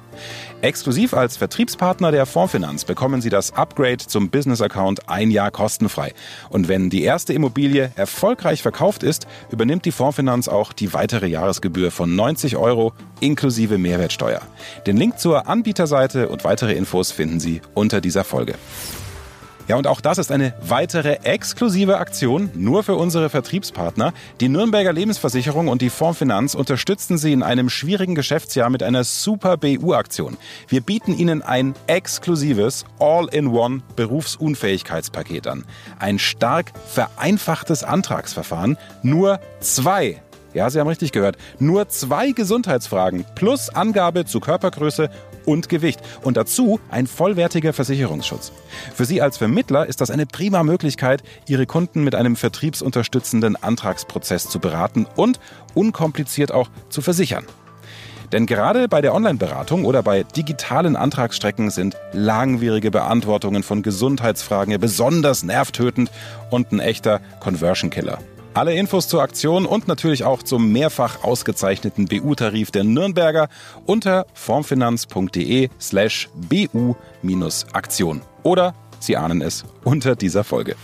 Exklusiv 0.62 1.14
als 1.14 1.38
Vertriebspartner 1.38 2.12
der 2.12 2.26
Fondsfinanz 2.26 2.84
bekommen 2.84 3.22
Sie 3.22 3.30
das 3.30 3.54
Upgrade 3.54 4.00
zum 4.06 4.30
Business 4.30 4.62
Account 4.62 5.08
ein 5.08 5.32
Jahr 5.32 5.39
kostenfrei. 5.48 6.14
Und 6.50 6.68
wenn 6.68 6.90
die 6.90 7.04
erste 7.04 7.34
Immobilie 7.34 7.92
erfolgreich 7.96 8.62
verkauft 8.62 9.04
ist, 9.04 9.28
übernimmt 9.50 9.86
die 9.86 9.92
Fondsfinanz 9.92 10.48
auch 10.48 10.74
die 10.74 10.94
weitere 10.94 11.28
Jahresgebühr 11.28 11.92
von 11.92 12.16
90 12.16 12.58
Euro 12.58 12.94
inklusive 13.22 13.78
Mehrwertsteuer. 13.78 14.42
Den 14.86 14.98
Link 14.98 15.20
zur 15.20 15.48
Anbieterseite 15.48 16.28
und 16.28 16.44
weitere 16.44 16.74
Infos 16.74 17.12
finden 17.12 17.40
Sie 17.40 17.62
unter 17.74 18.02
dieser 18.02 18.24
Folge. 18.24 18.56
Ja, 19.70 19.76
und 19.76 19.86
auch 19.86 20.02
das 20.02 20.18
ist 20.18 20.32
eine 20.32 20.56
weitere 20.62 21.20
exklusive 21.22 22.00
Aktion 22.00 22.50
nur 22.56 22.82
für 22.82 22.96
unsere 22.96 23.30
Vertriebspartner. 23.30 24.14
Die 24.42 24.50
Nürnberger 24.50 24.92
Lebensversicherung 24.92 25.68
und 25.68 25.84
die 25.84 25.92
Fondsfinanz 25.92 26.56
unterstützen 26.56 27.20
Sie 27.20 27.34
in 27.34 27.44
einem 27.44 27.70
schwierigen 27.70 28.16
Geschäftsjahr 28.16 28.72
mit 28.72 28.82
einer 28.82 29.04
super 29.04 29.58
BU-Aktion. 29.58 30.38
Wir 30.68 30.82
bieten 30.82 31.16
Ihnen 31.16 31.44
ein 31.44 31.76
exklusives 31.86 32.84
All-in-One 32.98 33.84
Berufsunfähigkeitspaket 33.96 35.46
an. 35.46 35.66
Ein 36.00 36.18
stark 36.18 36.72
vereinfachtes 36.88 37.84
Antragsverfahren, 37.84 38.76
nur 39.04 39.40
zwei 39.60 40.20
ja, 40.54 40.70
Sie 40.70 40.80
haben 40.80 40.88
richtig 40.88 41.12
gehört. 41.12 41.38
Nur 41.60 41.90
zwei 41.90 42.32
Gesundheitsfragen 42.32 43.26
plus 43.36 43.70
Angabe 43.70 44.26
zu 44.26 44.40
Körpergröße 44.40 45.10
und 45.46 45.70
Gewicht. 45.70 46.00
Und 46.24 46.38
dazu 46.38 46.80
ein 46.90 47.08
vollwertiger 47.08 47.74
Versicherungsschutz. 47.74 48.52
Für 48.94 49.06
Sie 49.06 49.22
als 49.22 49.38
Vermittler 49.38 49.86
ist 49.86 50.02
das 50.02 50.12
eine 50.12 50.26
prima 50.26 50.64
Möglichkeit, 50.64 51.24
Ihre 51.48 51.66
Kunden 51.66 52.04
mit 52.04 52.16
einem 52.16 52.36
vertriebsunterstützenden 52.36 53.56
Antragsprozess 53.56 54.50
zu 54.50 54.60
beraten 54.60 55.06
und 55.16 55.40
unkompliziert 55.74 56.52
auch 56.52 56.70
zu 56.90 57.02
versichern. 57.02 57.46
Denn 58.32 58.46
gerade 58.46 58.88
bei 58.88 59.02
der 59.02 59.16
Online-Beratung 59.16 59.86
oder 59.86 60.04
bei 60.04 60.22
digitalen 60.24 60.96
Antragsstrecken 60.96 61.72
sind 61.72 61.98
langwierige 62.14 62.92
Beantwortungen 62.92 63.64
von 63.64 63.82
Gesundheitsfragen 63.82 64.80
besonders 64.80 65.44
nervtötend 65.44 66.12
und 66.52 66.72
ein 66.72 66.80
echter 66.80 67.22
Conversion-Killer. 67.40 68.20
Alle 68.54 68.74
Infos 68.74 69.08
zur 69.08 69.22
Aktion 69.22 69.66
und 69.66 69.88
natürlich 69.88 70.24
auch 70.24 70.42
zum 70.44 70.72
mehrfach 70.72 71.24
ausgezeichneten 71.24 72.06
BU-Tarif 72.06 72.72
der 72.72 72.84
Nürnberger 72.84 73.48
unter 73.86 74.26
formfinanz.de 74.34 75.70
slash 75.80 76.30
BU-Aktion. 76.36 78.22
Oder 78.44 78.74
Sie 79.00 79.16
ahnen 79.16 79.42
es 79.42 79.64
unter 79.84 80.16
dieser 80.16 80.44
Folge. 80.44 80.76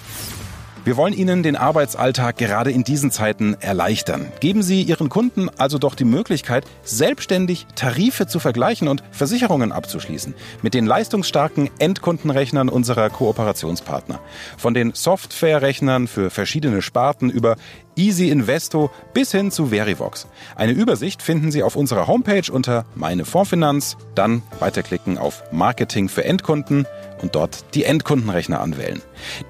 Wir 0.86 0.98
wollen 0.98 1.14
Ihnen 1.16 1.42
den 1.42 1.56
Arbeitsalltag 1.56 2.38
gerade 2.38 2.70
in 2.70 2.84
diesen 2.84 3.10
Zeiten 3.10 3.56
erleichtern. 3.60 4.32
Geben 4.40 4.62
Sie 4.62 4.84
Ihren 4.84 5.10
Kunden 5.10 5.50
also 5.58 5.80
doch 5.80 5.96
die 5.96 6.06
Möglichkeit, 6.06 6.64
selbstständig 6.84 7.66
Tarife 7.74 8.28
zu 8.28 8.40
vergleichen 8.40 8.88
und 8.88 9.04
Versicherungen 9.10 9.72
abzuschließen 9.72 10.36
mit 10.62 10.76
den 10.76 10.86
leistungsstarken 10.86 11.72
Endkundenrechnern 11.80 12.70
unserer 12.70 13.10
Kooperationspartner. 13.10 14.20
Von 14.60 14.76
den 14.76 14.94
Softwarerechnern 14.94 16.08
für 16.08 16.30
verschiedene 16.30 16.84
Sparten 16.84 17.32
über 17.32 17.56
Easy 17.96 18.30
Investo 18.30 18.92
bis 19.14 19.32
hin 19.32 19.52
zu 19.52 19.68
Verivox. 19.68 20.28
Eine 20.56 20.74
Übersicht 20.74 21.22
finden 21.22 21.52
Sie 21.52 21.64
auf 21.64 21.76
unserer 21.76 22.08
Homepage 22.08 22.52
unter 22.52 22.86
Meine 22.96 23.26
Fondsfinanz, 23.26 23.98
dann 24.16 24.42
weiterklicken 24.60 25.18
auf 25.18 25.44
Marketing 25.52 26.10
für 26.10 26.26
Endkunden 26.26 26.86
und 27.22 27.36
dort 27.36 27.74
die 27.74 27.86
Endkundenrechner 27.86 28.60
anwählen. 28.60 29.02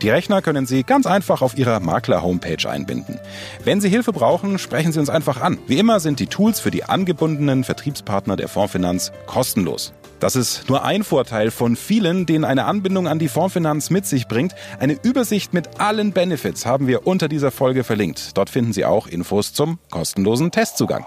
Die 0.02 0.10
Rechner 0.10 0.42
können 0.42 0.66
Sie 0.66 0.84
ganz 0.84 1.06
einfach 1.06 1.42
auf 1.42 1.58
Ihrer 1.58 1.80
Makler-Homepage 1.80 2.70
einbinden. 2.70 3.20
Wenn 3.64 3.82
Sie 3.82 3.90
Hilfe 3.90 4.14
brauchen, 4.14 4.60
sprechen 4.60 4.92
Sie 4.92 5.00
uns 5.00 5.10
einfach 5.10 5.42
an. 5.42 5.58
Wie 5.68 5.80
immer 5.80 6.00
sind 6.00 6.20
die 6.20 6.28
Tools 6.28 6.60
für 6.60 6.72
die 6.72 6.84
angebundenen 6.84 7.64
Vertriebspartner 7.64 8.36
der 8.36 8.48
Fondsfinanz 8.48 9.12
kostenlos. 9.26 9.94
Das 10.20 10.36
ist 10.36 10.70
nur 10.70 10.84
ein 10.86 11.04
Vorteil 11.04 11.52
von 11.52 11.76
vielen, 11.76 12.26
den 12.26 12.46
eine 12.46 12.66
Anbindung 12.66 13.08
an 13.08 13.20
die 13.20 13.28
Fondsfinanz 13.28 13.90
mit 13.90 14.06
sich 14.06 14.28
bringt. 14.28 14.56
Eine 14.80 14.98
Übersicht 15.04 15.54
mit 15.54 15.80
allen 15.80 16.14
Benefits 16.14 16.66
haben 16.66 16.88
wir 16.88 17.06
unter 17.06 17.28
dieser 17.28 17.52
Folge 17.52 17.84
verlinkt. 17.84 18.35
Dort 18.36 18.52
finden 18.52 18.74
Sie 18.74 18.86
auch 18.86 19.08
Infos 19.08 19.54
zum 19.54 19.80
kostenlosen 19.90 20.52
Testzugang. 20.52 21.06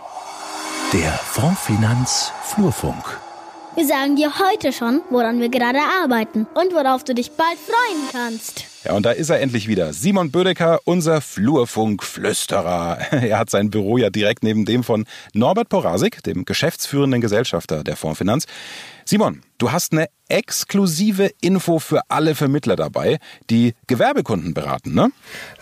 Der 0.93 1.13
Fondsfinanz 1.13 2.33
Flurfunk. 2.43 3.21
Wir 3.75 3.87
sagen 3.87 4.17
dir 4.17 4.33
heute 4.41 4.73
schon, 4.73 5.03
woran 5.11 5.41
wir 5.41 5.51
gerade 5.51 5.79
arbeiten 6.03 6.49
und 6.55 6.75
worauf 6.75 7.05
du 7.05 7.15
dich 7.15 7.31
bald 7.33 7.59
freuen 7.59 8.09
kannst. 8.11 8.65
Ja, 8.85 8.95
und 8.95 9.07
da 9.07 9.13
ist 9.13 9.31
er 9.31 9.41
endlich 9.41 9.69
wieder. 9.69 9.93
Simon 9.93 10.33
Bödecker, 10.33 10.81
unser 10.85 11.21
Flurfunkflüsterer. 11.21 12.99
Er 13.13 13.39
hat 13.39 13.51
sein 13.51 13.71
Büro 13.71 13.99
ja 13.99 14.11
direkt 14.11 14.43
neben 14.43 14.65
dem 14.65 14.83
von 14.83 15.05
Norbert 15.33 15.69
Porasik, 15.69 16.25
dem 16.25 16.45
geschäftsführenden 16.45 17.21
Gesellschafter 17.21 17.85
der 17.85 17.97
Fondsfinanz. 17.97 18.47
Simon, 19.11 19.41
du 19.57 19.73
hast 19.73 19.93
eine 19.93 20.11
exklusive 20.29 21.31
Info 21.41 21.79
für 21.79 22.03
alle 22.11 22.35
Vermittler 22.35 22.77
dabei, 22.77 23.19
die 23.49 23.73
Gewerbekunden 23.87 24.53
beraten, 24.53 24.93
ne? 24.93 25.11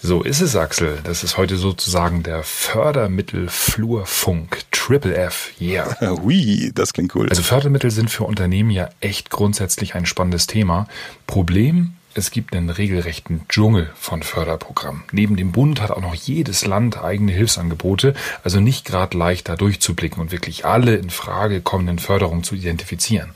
So 0.03 0.25
ist 0.25 0.41
es, 0.41 0.57
Axel. 0.57 0.99
Das 1.05 1.23
ist 1.23 1.37
heute 1.37 1.57
sozusagen 1.57 2.25
der 2.25 2.43
Fördermittelflurfunk. 2.43 4.63
Triple 4.73 5.15
F, 5.15 5.53
yeah. 5.61 5.97
Hui, 6.25 6.73
das 6.75 6.93
klingt 6.93 7.15
cool. 7.15 7.29
Also 7.29 7.43
Fördermittel 7.43 7.93
sind 7.93 8.11
für 8.11 8.25
Unternehmen 8.25 8.71
ja 8.71 8.89
echt 8.99 9.31
grundsätzlich 9.31 9.95
ein 9.95 10.07
spannendes 10.07 10.49
Thema. 10.49 10.89
Problem 11.29 11.96
es 12.19 12.31
gibt 12.31 12.57
einen 12.57 12.71
regelrechten 12.71 13.47
Dschungel 13.49 13.91
von 13.95 14.23
Förderprogrammen. 14.23 15.05
Neben 15.13 15.37
dem 15.37 15.53
Bund 15.53 15.81
hat 15.81 15.91
auch 15.91 16.01
noch 16.01 16.15
jedes 16.15 16.65
Land 16.65 17.03
eigene 17.03 17.33
Hilfsangebote, 17.33 18.15
also 18.43 18.61
nicht 18.61 18.85
gerade 18.85 19.17
leicht 19.17 19.49
da 19.49 19.57
durchzublicken 19.57 20.21
und 20.21 20.33
wirklich 20.33 20.65
alle 20.65 20.97
in 20.97 21.11
Frage 21.11 21.61
kommenden 21.61 21.99
Förderungen 21.99 22.43
zu 22.43 22.55
identifizieren. 22.55 23.31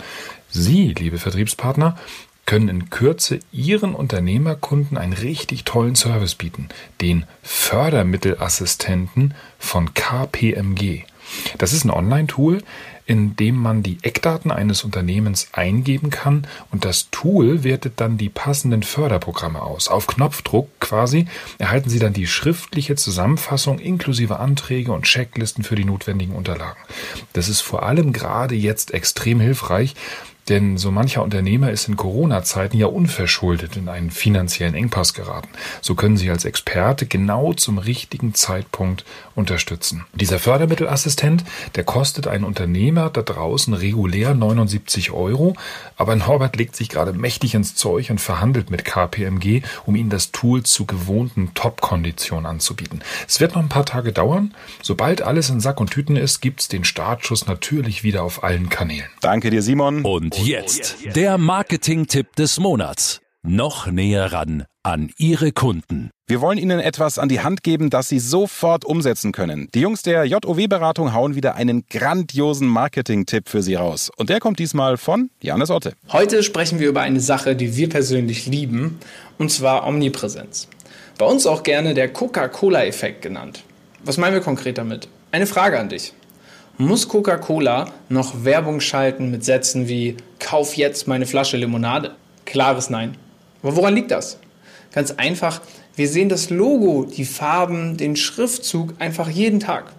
Sie, 0.50 0.94
liebe 0.94 1.18
Vertriebspartner, 1.18 1.96
können 2.46 2.68
in 2.68 2.90
Kürze 2.90 3.38
Ihren 3.52 3.94
Unternehmerkunden 3.94 4.98
einen 4.98 5.12
richtig 5.12 5.64
tollen 5.64 5.94
Service 5.94 6.34
bieten, 6.34 6.68
den 7.00 7.24
Fördermittelassistenten 7.42 9.34
von 9.58 9.94
KPMG. 9.94 11.04
Das 11.58 11.72
ist 11.72 11.84
ein 11.84 11.90
Online-Tool, 11.90 12.62
in 13.10 13.34
dem 13.34 13.56
man 13.56 13.82
die 13.82 13.98
Eckdaten 14.02 14.52
eines 14.52 14.84
Unternehmens 14.84 15.48
eingeben 15.50 16.10
kann 16.10 16.46
und 16.70 16.84
das 16.84 17.10
Tool 17.10 17.64
wertet 17.64 17.94
dann 17.96 18.18
die 18.18 18.28
passenden 18.28 18.84
Förderprogramme 18.84 19.60
aus. 19.60 19.88
Auf 19.88 20.06
Knopfdruck 20.06 20.68
quasi 20.78 21.26
erhalten 21.58 21.90
Sie 21.90 21.98
dann 21.98 22.12
die 22.12 22.28
schriftliche 22.28 22.94
Zusammenfassung 22.94 23.80
inklusive 23.80 24.38
Anträge 24.38 24.92
und 24.92 25.06
Checklisten 25.06 25.64
für 25.64 25.74
die 25.74 25.84
notwendigen 25.84 26.36
Unterlagen. 26.36 26.78
Das 27.32 27.48
ist 27.48 27.62
vor 27.62 27.82
allem 27.82 28.12
gerade 28.12 28.54
jetzt 28.54 28.94
extrem 28.94 29.40
hilfreich, 29.40 29.96
denn 30.50 30.76
so 30.76 30.90
mancher 30.90 31.22
Unternehmer 31.22 31.70
ist 31.70 31.88
in 31.88 31.96
Corona-Zeiten 31.96 32.76
ja 32.76 32.86
unverschuldet 32.86 33.76
in 33.76 33.88
einen 33.88 34.10
finanziellen 34.10 34.74
Engpass 34.74 35.14
geraten. 35.14 35.48
So 35.80 35.94
können 35.94 36.16
Sie 36.16 36.28
als 36.28 36.44
Experte 36.44 37.06
genau 37.06 37.52
zum 37.52 37.78
richtigen 37.78 38.34
Zeitpunkt 38.34 39.04
unterstützen. 39.34 40.04
Dieser 40.12 40.40
Fördermittelassistent, 40.40 41.44
der 41.76 41.84
kostet 41.84 42.26
einen 42.26 42.44
Unternehmer 42.44 43.10
da 43.10 43.22
draußen 43.22 43.72
regulär 43.72 44.34
79 44.34 45.12
Euro, 45.12 45.54
aber 45.96 46.16
Norbert 46.16 46.56
legt 46.56 46.74
sich 46.74 46.88
gerade 46.88 47.12
mächtig 47.12 47.54
ins 47.54 47.76
Zeug 47.76 48.10
und 48.10 48.20
verhandelt 48.20 48.70
mit 48.70 48.84
KPMG, 48.84 49.62
um 49.86 49.94
Ihnen 49.94 50.10
das 50.10 50.32
Tool 50.32 50.64
zu 50.64 50.84
gewohnten 50.84 51.54
Top-Konditionen 51.54 52.46
anzubieten. 52.46 53.02
Es 53.28 53.38
wird 53.38 53.54
noch 53.54 53.62
ein 53.62 53.68
paar 53.68 53.86
Tage 53.86 54.12
dauern. 54.12 54.52
Sobald 54.82 55.22
alles 55.22 55.48
in 55.48 55.60
Sack 55.60 55.80
und 55.80 55.90
Tüten 55.90 56.16
ist, 56.16 56.40
gibt's 56.40 56.66
den 56.66 56.84
Startschuss 56.84 57.46
natürlich 57.46 58.02
wieder 58.02 58.24
auf 58.24 58.42
allen 58.42 58.68
Kanälen. 58.68 59.08
Danke 59.20 59.50
dir, 59.50 59.62
Simon. 59.62 60.02
Und 60.02 60.39
jetzt 60.46 60.96
der 61.14 61.38
Marketing-Tipp 61.38 62.34
des 62.36 62.58
Monats. 62.58 63.20
Noch 63.42 63.86
näher 63.86 64.32
ran 64.32 64.64
an 64.82 65.10
Ihre 65.18 65.52
Kunden. 65.52 66.10
Wir 66.26 66.40
wollen 66.40 66.58
Ihnen 66.58 66.80
etwas 66.80 67.18
an 67.18 67.28
die 67.28 67.40
Hand 67.40 67.62
geben, 67.62 67.90
das 67.90 68.08
Sie 68.08 68.18
sofort 68.18 68.84
umsetzen 68.84 69.32
können. 69.32 69.68
Die 69.74 69.80
Jungs 69.80 70.02
der 70.02 70.24
JOW-Beratung 70.24 71.12
hauen 71.12 71.34
wieder 71.34 71.54
einen 71.54 71.84
grandiosen 71.90 72.68
Marketing-Tipp 72.68 73.48
für 73.48 73.62
Sie 73.62 73.74
raus. 73.74 74.10
Und 74.16 74.30
der 74.30 74.40
kommt 74.40 74.58
diesmal 74.58 74.96
von 74.96 75.30
Janis 75.40 75.70
Otte. 75.70 75.94
Heute 76.10 76.42
sprechen 76.42 76.78
wir 76.78 76.88
über 76.88 77.00
eine 77.02 77.20
Sache, 77.20 77.56
die 77.56 77.76
wir 77.76 77.88
persönlich 77.88 78.46
lieben, 78.46 78.98
und 79.38 79.50
zwar 79.50 79.86
Omnipräsenz. 79.86 80.68
Bei 81.18 81.26
uns 81.26 81.46
auch 81.46 81.62
gerne 81.62 81.94
der 81.94 82.12
Coca-Cola-Effekt 82.12 83.22
genannt. 83.22 83.64
Was 84.04 84.16
meinen 84.16 84.34
wir 84.34 84.40
konkret 84.40 84.78
damit? 84.78 85.08
Eine 85.32 85.46
Frage 85.46 85.78
an 85.78 85.88
dich. 85.88 86.14
Muss 86.80 87.08
Coca-Cola 87.08 87.92
noch 88.08 88.42
Werbung 88.42 88.80
schalten 88.80 89.30
mit 89.30 89.44
Sätzen 89.44 89.86
wie 89.86 90.16
Kauf 90.38 90.78
jetzt 90.78 91.06
meine 91.06 91.26
Flasche 91.26 91.58
Limonade? 91.58 92.12
Klares 92.46 92.88
Nein. 92.88 93.18
Aber 93.62 93.76
woran 93.76 93.94
liegt 93.94 94.10
das? 94.10 94.38
Ganz 94.90 95.10
einfach, 95.10 95.60
wir 95.94 96.08
sehen 96.08 96.30
das 96.30 96.48
Logo, 96.48 97.04
die 97.04 97.26
Farben, 97.26 97.98
den 97.98 98.16
Schriftzug 98.16 98.94
einfach 98.98 99.28
jeden 99.28 99.60
Tag. 99.60 99.92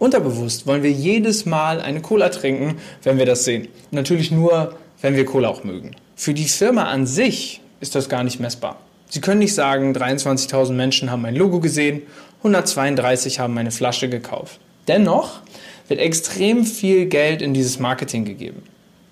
Unterbewusst 0.00 0.66
wollen 0.66 0.82
wir 0.82 0.90
jedes 0.90 1.46
Mal 1.46 1.80
eine 1.80 2.02
Cola 2.02 2.28
trinken, 2.30 2.78
wenn 3.04 3.18
wir 3.18 3.26
das 3.26 3.44
sehen. 3.44 3.68
Natürlich 3.92 4.32
nur, 4.32 4.74
wenn 5.00 5.14
wir 5.14 5.26
Cola 5.26 5.46
auch 5.46 5.62
mögen. 5.62 5.94
Für 6.16 6.34
die 6.34 6.46
Firma 6.46 6.86
an 6.86 7.06
sich 7.06 7.60
ist 7.78 7.94
das 7.94 8.08
gar 8.08 8.24
nicht 8.24 8.40
messbar. 8.40 8.80
Sie 9.08 9.20
können 9.20 9.38
nicht 9.38 9.54
sagen, 9.54 9.94
23.000 9.94 10.72
Menschen 10.72 11.08
haben 11.12 11.22
mein 11.22 11.36
Logo 11.36 11.60
gesehen, 11.60 12.02
132 12.38 13.38
haben 13.38 13.54
meine 13.54 13.70
Flasche 13.70 14.08
gekauft. 14.08 14.58
Dennoch 14.88 15.40
wird 15.88 16.00
extrem 16.00 16.64
viel 16.64 17.06
Geld 17.06 17.42
in 17.42 17.54
dieses 17.54 17.78
Marketing 17.78 18.24
gegeben. 18.24 18.62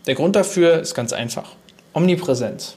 Der 0.07 0.15
Grund 0.15 0.37
dafür 0.37 0.81
ist 0.81 0.95
ganz 0.95 1.13
einfach. 1.13 1.55
Omnipräsenz. 1.93 2.77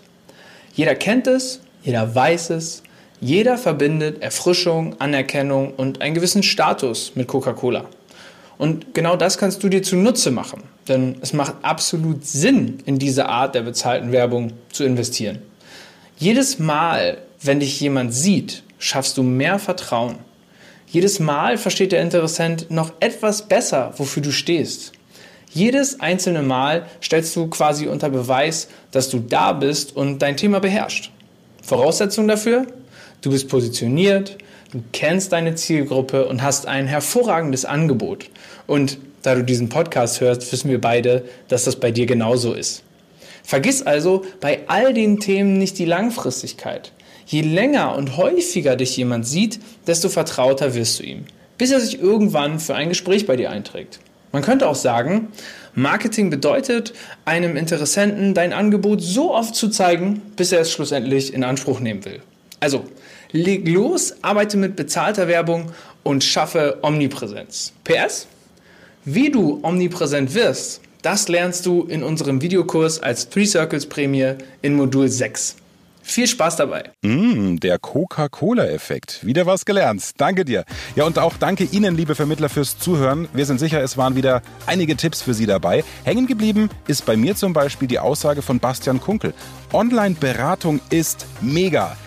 Jeder 0.73 0.95
kennt 0.95 1.27
es, 1.27 1.61
jeder 1.81 2.13
weiß 2.13 2.51
es, 2.51 2.83
jeder 3.19 3.57
verbindet 3.57 4.21
Erfrischung, 4.21 4.95
Anerkennung 5.01 5.73
und 5.75 6.01
einen 6.01 6.13
gewissen 6.13 6.43
Status 6.43 7.13
mit 7.15 7.27
Coca-Cola. 7.27 7.85
Und 8.57 8.93
genau 8.93 9.15
das 9.15 9.37
kannst 9.37 9.63
du 9.63 9.69
dir 9.69 9.83
zunutze 9.83 10.31
machen, 10.31 10.63
denn 10.87 11.15
es 11.21 11.33
macht 11.33 11.55
absolut 11.61 12.25
Sinn, 12.25 12.79
in 12.85 12.99
diese 12.99 13.27
Art 13.27 13.55
der 13.55 13.61
bezahlten 13.61 14.11
Werbung 14.11 14.53
zu 14.71 14.83
investieren. 14.83 15.39
Jedes 16.17 16.57
Mal, 16.57 17.19
wenn 17.41 17.59
dich 17.59 17.79
jemand 17.79 18.13
sieht, 18.13 18.63
schaffst 18.79 19.17
du 19.17 19.23
mehr 19.23 19.59
Vertrauen. 19.59 20.15
Jedes 20.89 21.19
Mal 21.19 21.57
versteht 21.57 21.91
der 21.91 22.01
Interessent 22.01 22.71
noch 22.71 22.93
etwas 23.01 23.47
besser, 23.49 23.93
wofür 23.97 24.23
du 24.23 24.31
stehst. 24.31 24.93
Jedes 25.51 25.99
einzelne 25.99 26.43
Mal 26.43 26.85
stellst 27.03 27.35
du 27.35 27.47
quasi 27.47 27.87
unter 27.87 28.09
Beweis, 28.09 28.69
dass 28.91 29.09
du 29.09 29.19
da 29.19 29.51
bist 29.51 29.95
und 29.95 30.19
dein 30.19 30.37
Thema 30.37 30.59
beherrscht. 30.59 31.11
Voraussetzung 31.61 32.27
dafür? 32.27 32.67
Du 33.21 33.31
bist 33.31 33.49
positioniert, 33.49 34.37
du 34.71 34.81
kennst 34.93 35.33
deine 35.33 35.55
Zielgruppe 35.55 36.25
und 36.25 36.41
hast 36.41 36.67
ein 36.67 36.87
hervorragendes 36.87 37.65
Angebot. 37.65 38.29
Und 38.65 38.97
da 39.23 39.35
du 39.35 39.43
diesen 39.43 39.67
Podcast 39.67 40.21
hörst, 40.21 40.49
wissen 40.53 40.69
wir 40.69 40.79
beide, 40.79 41.25
dass 41.49 41.65
das 41.65 41.75
bei 41.75 41.91
dir 41.91 42.05
genauso 42.05 42.53
ist. 42.53 42.83
Vergiss 43.43 43.81
also 43.81 44.23
bei 44.39 44.61
all 44.67 44.93
den 44.93 45.19
Themen 45.19 45.57
nicht 45.57 45.79
die 45.79 45.85
Langfristigkeit. 45.85 46.93
Je 47.27 47.41
länger 47.41 47.93
und 47.97 48.15
häufiger 48.15 48.77
dich 48.77 48.95
jemand 48.95 49.27
sieht, 49.27 49.59
desto 49.85 50.07
vertrauter 50.07 50.75
wirst 50.75 50.99
du 50.99 51.03
ihm, 51.03 51.25
bis 51.57 51.71
er 51.71 51.81
sich 51.81 51.99
irgendwann 51.99 52.57
für 52.57 52.73
ein 52.73 52.87
Gespräch 52.87 53.27
bei 53.27 53.35
dir 53.35 53.51
einträgt. 53.51 53.99
Man 54.31 54.43
könnte 54.43 54.65
auch 54.65 54.75
sagen, 54.75 55.27
Marketing 55.75 56.29
bedeutet, 56.29 56.93
einem 57.25 57.57
Interessenten 57.57 58.33
dein 58.33 58.53
Angebot 58.53 59.01
so 59.01 59.35
oft 59.35 59.55
zu 59.55 59.67
zeigen, 59.67 60.21
bis 60.37 60.53
er 60.53 60.61
es 60.61 60.71
schlussendlich 60.71 61.33
in 61.33 61.43
Anspruch 61.43 61.81
nehmen 61.81 62.05
will. 62.05 62.21
Also, 62.61 62.85
leg 63.33 63.67
los, 63.67 64.15
arbeite 64.21 64.55
mit 64.55 64.77
bezahlter 64.77 65.27
Werbung 65.27 65.73
und 66.03 66.23
schaffe 66.23 66.79
Omnipräsenz. 66.81 67.73
PS? 67.83 68.27
Wie 69.03 69.29
du 69.29 69.59
omnipräsent 69.63 70.33
wirst, 70.33 70.79
das 71.01 71.27
lernst 71.27 71.65
du 71.65 71.83
in 71.83 72.03
unserem 72.03 72.41
Videokurs 72.41 73.01
als 73.03 73.29
Three 73.29 73.45
Circles 73.45 73.85
Prämie 73.85 74.35
in 74.61 74.75
Modul 74.75 75.09
6. 75.09 75.57
Viel 76.07 76.25
Spaß 76.25 76.55
dabei. 76.55 76.91
Mm, 77.01 77.57
der 77.57 77.79
Coca-Cola-Effekt. 77.79 79.25
Wieder 79.25 79.45
was 79.45 79.65
gelernt. 79.65 80.11
Danke 80.17 80.45
dir. 80.45 80.63
Ja, 80.95 81.03
und 81.03 81.19
auch 81.19 81.35
danke 81.37 81.65
Ihnen, 81.65 81.97
liebe 81.97 82.15
Vermittler, 82.15 82.47
fürs 82.47 82.79
Zuhören. 82.79 83.27
Wir 83.33 83.45
sind 83.45 83.59
sicher, 83.59 83.81
es 83.81 83.97
waren 83.97 84.15
wieder 84.15 84.41
einige 84.65 84.95
Tipps 84.95 85.21
für 85.21 85.33
Sie 85.33 85.45
dabei. 85.45 85.83
Hängen 86.05 86.25
geblieben 86.25 86.69
ist 86.87 87.05
bei 87.05 87.17
mir 87.17 87.35
zum 87.35 87.51
Beispiel 87.51 87.89
die 87.89 87.99
Aussage 87.99 88.41
von 88.41 88.59
Bastian 88.59 89.01
Kunkel. 89.01 89.33
Online-Beratung 89.73 90.79
ist 90.89 91.25
mega. 91.41 91.97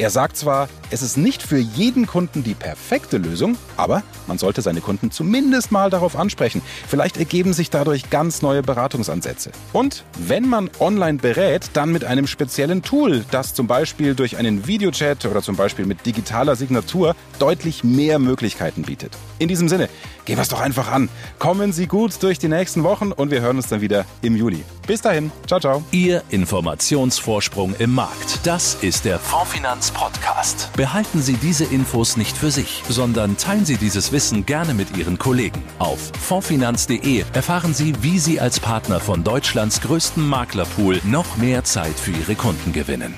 Er 0.00 0.08
sagt 0.08 0.38
zwar, 0.38 0.70
es 0.90 1.02
ist 1.02 1.18
nicht 1.18 1.42
für 1.42 1.58
jeden 1.58 2.06
Kunden 2.06 2.42
die 2.42 2.54
perfekte 2.54 3.18
Lösung, 3.18 3.58
aber 3.76 4.02
man 4.26 4.38
sollte 4.38 4.62
seine 4.62 4.80
Kunden 4.80 5.10
zumindest 5.10 5.72
mal 5.72 5.90
darauf 5.90 6.16
ansprechen. 6.16 6.62
Vielleicht 6.88 7.18
ergeben 7.18 7.52
sich 7.52 7.68
dadurch 7.68 8.08
ganz 8.08 8.40
neue 8.40 8.62
Beratungsansätze. 8.62 9.50
Und 9.74 10.04
wenn 10.16 10.48
man 10.48 10.70
online 10.80 11.18
berät, 11.18 11.68
dann 11.74 11.92
mit 11.92 12.06
einem 12.06 12.26
speziellen 12.26 12.82
Tool, 12.82 13.26
das 13.30 13.52
zum 13.52 13.66
Beispiel 13.66 14.14
durch 14.14 14.38
einen 14.38 14.66
Videochat 14.66 15.26
oder 15.26 15.42
zum 15.42 15.56
Beispiel 15.56 15.84
mit 15.84 16.06
digitaler 16.06 16.56
Signatur 16.56 17.14
deutlich 17.38 17.84
mehr 17.84 18.18
Möglichkeiten 18.18 18.84
bietet. 18.84 19.18
In 19.38 19.48
diesem 19.48 19.68
Sinne, 19.68 19.90
gehen 20.24 20.38
wir 20.38 20.42
es 20.42 20.48
doch 20.48 20.60
einfach 20.60 20.90
an. 20.90 21.10
Kommen 21.38 21.72
Sie 21.72 21.86
gut 21.86 22.22
durch 22.22 22.38
die 22.38 22.48
nächsten 22.48 22.84
Wochen 22.84 23.12
und 23.12 23.30
wir 23.30 23.42
hören 23.42 23.56
uns 23.56 23.68
dann 23.68 23.82
wieder 23.82 24.06
im 24.22 24.34
Juli. 24.34 24.64
Bis 24.86 25.02
dahin, 25.02 25.30
ciao, 25.46 25.60
ciao. 25.60 25.82
Ihr 25.90 26.22
Informationsvorsprung 26.30 27.74
im 27.78 27.94
Markt. 27.94 28.40
Das 28.44 28.78
ist 28.80 29.04
der 29.04 29.18
Podcast. 29.90 30.70
Behalten 30.76 31.22
Sie 31.22 31.34
diese 31.34 31.64
Infos 31.64 32.16
nicht 32.16 32.36
für 32.36 32.50
sich, 32.50 32.82
sondern 32.88 33.36
teilen 33.36 33.64
Sie 33.64 33.76
dieses 33.76 34.12
Wissen 34.12 34.46
gerne 34.46 34.74
mit 34.74 34.96
Ihren 34.96 35.18
Kollegen. 35.18 35.62
Auf 35.78 36.12
fondfinanz.de 36.20 37.24
erfahren 37.32 37.74
Sie, 37.74 37.94
wie 38.02 38.18
Sie 38.18 38.40
als 38.40 38.60
Partner 38.60 39.00
von 39.00 39.24
Deutschlands 39.24 39.80
größtem 39.80 40.26
Maklerpool 40.26 41.00
noch 41.04 41.36
mehr 41.36 41.64
Zeit 41.64 41.98
für 41.98 42.12
Ihre 42.12 42.34
Kunden 42.34 42.72
gewinnen. 42.72 43.14